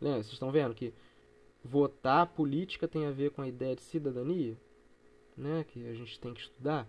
Lembra, 0.01 0.23
vocês 0.23 0.33
estão 0.33 0.51
vendo 0.51 0.73
que 0.73 0.93
votar 1.63 2.27
política 2.27 2.87
tem 2.87 3.05
a 3.05 3.11
ver 3.11 3.31
com 3.31 3.41
a 3.41 3.47
ideia 3.47 3.75
de 3.75 3.81
cidadania, 3.81 4.57
né, 5.35 5.65
que 5.67 5.87
a 5.87 5.93
gente 5.93 6.19
tem 6.19 6.33
que 6.33 6.41
estudar, 6.41 6.87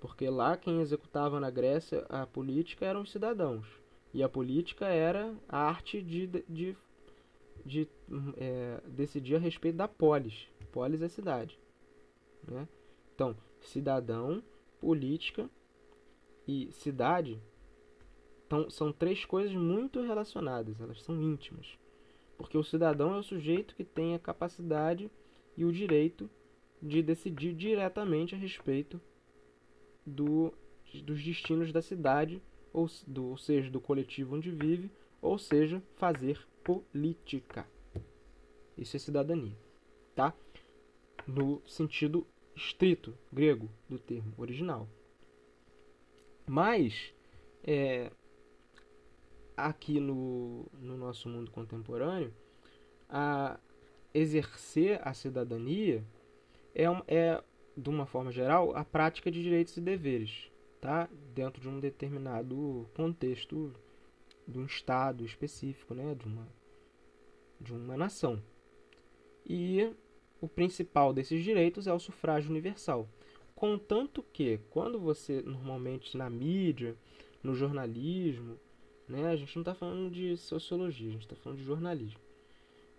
porque 0.00 0.28
lá 0.28 0.56
quem 0.56 0.80
executava 0.80 1.40
na 1.40 1.50
Grécia 1.50 2.04
a 2.08 2.26
política 2.26 2.84
eram 2.84 3.02
os 3.02 3.10
cidadãos 3.10 3.66
e 4.12 4.22
a 4.22 4.28
política 4.28 4.86
era 4.86 5.34
a 5.48 5.58
arte 5.58 6.02
de, 6.02 6.26
de 6.48 6.76
de 7.64 7.88
é, 8.36 8.80
decidir 8.88 9.36
a 9.36 9.38
respeito 9.38 9.76
da 9.76 9.86
polis. 9.86 10.48
Polis 10.72 11.00
é 11.00 11.08
cidade. 11.08 11.58
Né? 12.48 12.66
Então, 13.14 13.36
cidadão, 13.60 14.42
política 14.80 15.48
e 16.46 16.72
cidade 16.72 17.40
então, 18.46 18.68
são 18.68 18.92
três 18.92 19.24
coisas 19.24 19.54
muito 19.54 20.02
relacionadas, 20.02 20.78
elas 20.78 21.00
são 21.02 21.22
íntimas. 21.22 21.66
Porque 22.36 22.58
o 22.58 22.64
cidadão 22.64 23.14
é 23.14 23.18
o 23.18 23.22
sujeito 23.22 23.74
que 23.74 23.84
tem 23.84 24.14
a 24.14 24.18
capacidade 24.18 25.10
e 25.56 25.64
o 25.64 25.72
direito 25.72 26.28
de 26.82 27.02
decidir 27.02 27.54
diretamente 27.54 28.34
a 28.34 28.38
respeito 28.38 29.00
do, 30.04 30.52
dos 31.04 31.22
destinos 31.22 31.72
da 31.72 31.80
cidade, 31.80 32.42
ou, 32.72 32.88
do, 33.06 33.26
ou 33.30 33.36
seja, 33.38 33.70
do 33.70 33.80
coletivo 33.80 34.36
onde 34.36 34.50
vive, 34.50 34.90
ou 35.20 35.38
seja, 35.38 35.82
fazer 35.96 36.44
política. 36.64 37.66
Isso 38.76 38.96
é 38.96 38.98
cidadania, 38.98 39.56
tá? 40.14 40.34
No 41.26 41.62
sentido 41.66 42.26
estrito 42.56 43.16
grego 43.32 43.70
do 43.88 43.98
termo 43.98 44.34
original. 44.36 44.88
Mas 46.46 47.14
é, 47.62 48.10
aqui 49.56 50.00
no, 50.00 50.66
no 50.72 50.96
nosso 50.96 51.28
mundo 51.28 51.50
contemporâneo, 51.50 52.32
a 53.08 53.58
exercer 54.14 55.00
a 55.02 55.14
cidadania 55.14 56.04
é, 56.74 56.84
é, 57.06 57.42
de 57.76 57.88
uma 57.88 58.06
forma 58.06 58.30
geral, 58.32 58.74
a 58.76 58.84
prática 58.84 59.30
de 59.30 59.42
direitos 59.42 59.76
e 59.76 59.80
deveres. 59.80 60.50
tá? 60.80 61.08
Dentro 61.34 61.60
de 61.60 61.68
um 61.68 61.80
determinado 61.80 62.88
contexto 62.94 63.72
de 64.46 64.58
um 64.58 64.66
estado 64.66 65.24
específico, 65.24 65.94
né? 65.94 66.14
De 66.14 66.26
uma 66.26 66.46
de 67.62 67.72
uma 67.72 67.96
nação. 67.96 68.42
E 69.46 69.92
o 70.40 70.48
principal 70.48 71.12
desses 71.12 71.42
direitos 71.42 71.86
é 71.86 71.92
o 71.92 71.98
sufrágio 71.98 72.50
universal. 72.50 73.08
Contanto 73.54 74.24
que, 74.32 74.58
quando 74.70 74.98
você, 74.98 75.40
normalmente 75.42 76.16
na 76.16 76.28
mídia, 76.28 76.96
no 77.42 77.54
jornalismo, 77.54 78.58
né, 79.12 79.28
a 79.28 79.36
gente 79.36 79.54
não 79.54 79.60
está 79.60 79.74
falando 79.74 80.10
de 80.10 80.36
sociologia, 80.38 81.08
a 81.08 81.12
gente 81.12 81.22
está 81.22 81.36
falando 81.36 81.58
de 81.58 81.64
jornalismo. 81.64 82.20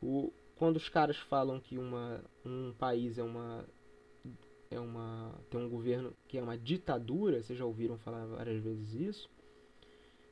O, 0.02 0.32
quando 0.56 0.78
os 0.78 0.88
caras 0.88 1.18
falam 1.18 1.60
que 1.60 1.78
uma, 1.78 2.24
um 2.46 2.72
país 2.78 3.18
é 3.18 3.24
uma, 3.24 3.66
é 4.70 4.80
uma. 4.80 5.34
tem 5.50 5.60
um 5.60 5.68
governo 5.68 6.14
que 6.28 6.38
é 6.38 6.44
uma 6.44 6.58
ditadura, 6.58 7.42
vocês 7.42 7.58
já 7.58 7.66
ouviram 7.66 7.98
falar 7.98 8.26
várias 8.26 8.62
vezes 8.62 8.94
isso, 8.94 9.30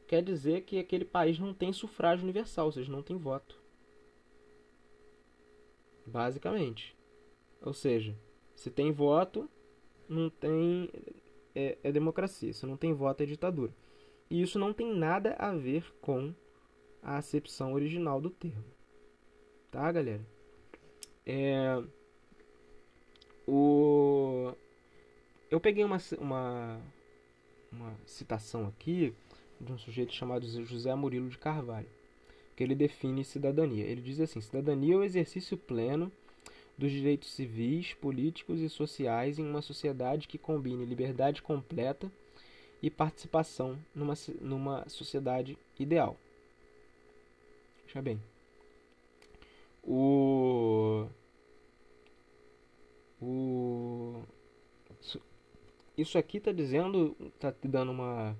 quer 0.07 0.21
dizer 0.21 0.61
que 0.61 0.77
aquele 0.77 1.05
país 1.05 1.39
não 1.39 1.53
tem 1.53 1.73
sufrágio 1.73 2.23
universal, 2.23 2.67
ou 2.67 2.71
seja, 2.71 2.91
não 2.91 3.01
tem 3.01 3.17
voto. 3.17 3.59
Basicamente. 6.05 6.95
Ou 7.61 7.73
seja, 7.73 8.15
se 8.53 8.69
tem 8.69 8.91
voto, 8.91 9.49
não 10.07 10.29
tem 10.29 10.89
é, 11.55 11.77
é 11.83 11.91
democracia. 11.91 12.53
Se 12.53 12.65
não 12.65 12.77
tem 12.77 12.93
voto, 12.93 13.23
é 13.23 13.25
ditadura. 13.25 13.73
E 14.31 14.41
isso 14.41 14.57
não 14.57 14.71
tem 14.71 14.95
nada 14.95 15.35
a 15.37 15.53
ver 15.53 15.83
com 15.99 16.33
a 17.03 17.17
acepção 17.17 17.73
original 17.73 18.21
do 18.21 18.29
termo. 18.29 18.63
Tá, 19.69 19.91
galera? 19.91 20.25
É, 21.25 21.83
o, 23.45 24.53
eu 25.49 25.59
peguei 25.59 25.83
uma, 25.83 25.97
uma, 26.17 26.81
uma 27.69 27.93
citação 28.05 28.67
aqui 28.67 29.13
de 29.59 29.73
um 29.73 29.77
sujeito 29.77 30.13
chamado 30.13 30.47
José 30.65 30.95
Murilo 30.95 31.27
de 31.27 31.37
Carvalho, 31.37 31.89
que 32.55 32.63
ele 32.63 32.73
define 32.73 33.25
cidadania. 33.25 33.83
Ele 33.83 33.99
diz 33.99 34.21
assim: 34.21 34.39
cidadania 34.39 34.93
é 34.93 34.97
o 34.97 35.03
exercício 35.03 35.57
pleno 35.57 36.09
dos 36.77 36.89
direitos 36.89 37.33
civis, 37.33 37.93
políticos 37.95 38.61
e 38.61 38.69
sociais 38.69 39.37
em 39.39 39.45
uma 39.45 39.61
sociedade 39.61 40.25
que 40.25 40.37
combine 40.37 40.85
liberdade 40.85 41.41
completa 41.41 42.09
e 42.81 42.89
participação 42.89 43.77
numa, 43.93 44.13
numa 44.39 44.89
sociedade 44.89 45.57
ideal. 45.79 46.17
Veja 47.85 48.01
bem. 48.01 48.21
O, 49.83 51.07
o, 53.21 54.21
isso 55.97 56.17
aqui 56.17 56.37
está 56.37 56.51
dizendo, 56.51 57.15
está 57.35 57.51
te 57.51 57.67
dando 57.67 57.91
uma, 57.91 58.37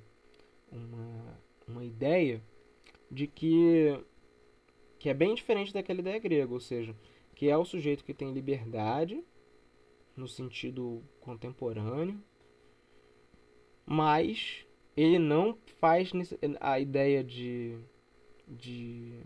uma, 0.71 1.39
uma 1.67 1.83
ideia 1.83 2.41
de 3.09 3.27
que, 3.27 3.99
que 4.97 5.09
é 5.09 5.13
bem 5.13 5.35
diferente 5.35 5.73
daquela 5.73 5.99
ideia 5.99 6.19
grega, 6.19 6.53
ou 6.53 6.59
seja, 6.59 6.95
que 7.35 7.49
é 7.49 7.57
o 7.57 7.65
sujeito 7.65 8.03
que 8.03 8.13
tem 8.13 8.31
liberdade 8.31 9.23
no 10.15 10.27
sentido 10.27 11.03
contemporâneo, 11.19 12.21
mas 13.85 14.65
ele 14.95 15.19
não 15.19 15.57
faz 15.79 16.11
a 16.59 16.79
ideia 16.79 17.23
de, 17.23 17.77
de, 18.47 19.19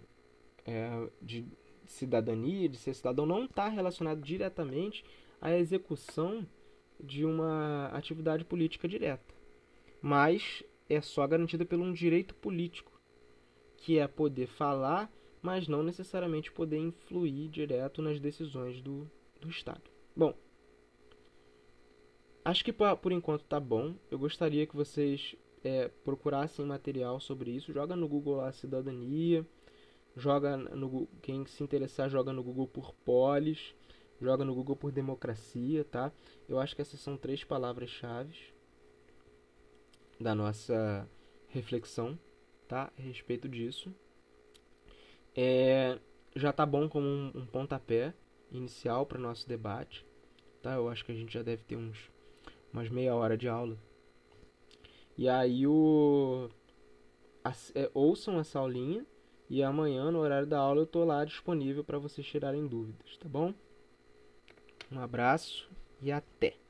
é, 0.66 1.10
de 1.22 1.46
cidadania, 1.86 2.70
de 2.70 2.78
ser 2.78 2.94
cidadão, 2.94 3.26
não 3.26 3.46
está 3.46 3.68
relacionado 3.68 4.22
diretamente 4.22 5.04
à 5.42 5.56
execução 5.56 6.46
de 7.00 7.26
uma 7.26 7.88
atividade 7.88 8.46
política 8.46 8.88
direta, 8.88 9.34
mas 10.02 10.64
é 10.90 11.02
só 11.02 11.28
garantida 11.28 11.66
pelo 11.66 11.84
um 11.84 11.92
direito 11.92 12.34
político, 12.36 12.92
que 13.78 14.00
é 14.00 14.08
poder 14.08 14.48
falar 14.48 15.12
mas 15.46 15.68
não 15.68 15.84
necessariamente 15.84 16.52
poder 16.52 16.80
influir 16.80 17.48
direto 17.50 18.02
nas 18.02 18.20
decisões 18.20 18.82
do, 18.82 19.08
do 19.40 19.48
Estado. 19.48 19.84
Bom, 20.16 20.34
acho 22.46 22.64
que 22.64 22.72
por 22.72 23.12
enquanto 23.12 23.44
tá 23.44 23.60
bom. 23.60 23.96
Eu 24.10 24.18
gostaria 24.18 24.66
que 24.66 24.76
vocês 24.76 25.36
é, 25.64 25.90
procurassem 26.04 26.66
material 26.66 27.20
sobre 27.20 27.52
isso. 27.52 27.74
Joga 27.74 27.96
no 27.96 28.08
Google 28.08 28.38
lá 28.38 28.52
cidadania. 28.54 29.46
Joga 30.16 30.56
no 30.56 31.08
quem 31.22 31.46
se 31.46 31.62
interessar 31.62 32.10
joga 32.10 32.32
no 32.32 32.42
Google 32.42 32.68
por 32.68 32.94
polis, 33.04 33.76
joga 34.22 34.46
no 34.46 34.56
Google 34.56 34.76
por 34.76 34.90
democracia, 34.90 35.84
tá? 35.84 36.10
Eu 36.48 36.58
acho 36.58 36.74
que 36.74 36.82
essas 36.82 37.02
são 37.02 37.18
três 37.18 37.44
palavras-chave 37.44 38.54
da 40.18 40.34
nossa 40.34 41.06
reflexão, 41.50 42.18
tá? 42.66 42.94
A 42.98 43.02
respeito 43.02 43.50
disso. 43.50 43.94
É, 45.36 46.00
já 46.34 46.54
tá 46.54 46.66
bom 46.66 46.88
como 46.88 47.06
um, 47.06 47.32
um 47.36 47.46
pontapé 47.46 48.14
inicial 48.50 49.06
para 49.06 49.20
nosso 49.20 49.46
debate. 49.48 50.06
Tá? 50.62 50.76
Eu 50.76 50.88
acho 50.88 51.04
que 51.04 51.12
a 51.12 51.16
gente 51.16 51.34
já 51.34 51.44
deve 51.44 51.64
ter 51.64 51.76
uns 51.76 52.10
umas 52.76 52.90
meia 52.90 53.16
hora 53.16 53.38
de 53.38 53.48
aula. 53.48 53.78
E 55.18 55.30
aí 55.30 55.66
o 55.66 56.50
as, 57.42 57.72
é, 57.74 57.90
ouçam 57.94 58.38
essa 58.38 58.60
aulinha 58.60 59.06
e 59.50 59.64
amanhã 59.64 60.12
no 60.12 60.20
horário 60.20 60.46
da 60.48 60.60
aula 60.60 60.82
eu 60.82 60.86
tô 60.86 61.06
lá 61.06 61.24
disponível 61.24 61.86
para 61.86 61.98
vocês 61.98 62.28
tirarem 62.28 62.68
dúvidas, 62.68 63.16
tá 63.18 63.30
bom? 63.30 63.54
Um 64.92 65.00
abraço 65.00 65.70
e 66.02 66.12
até. 66.12 66.65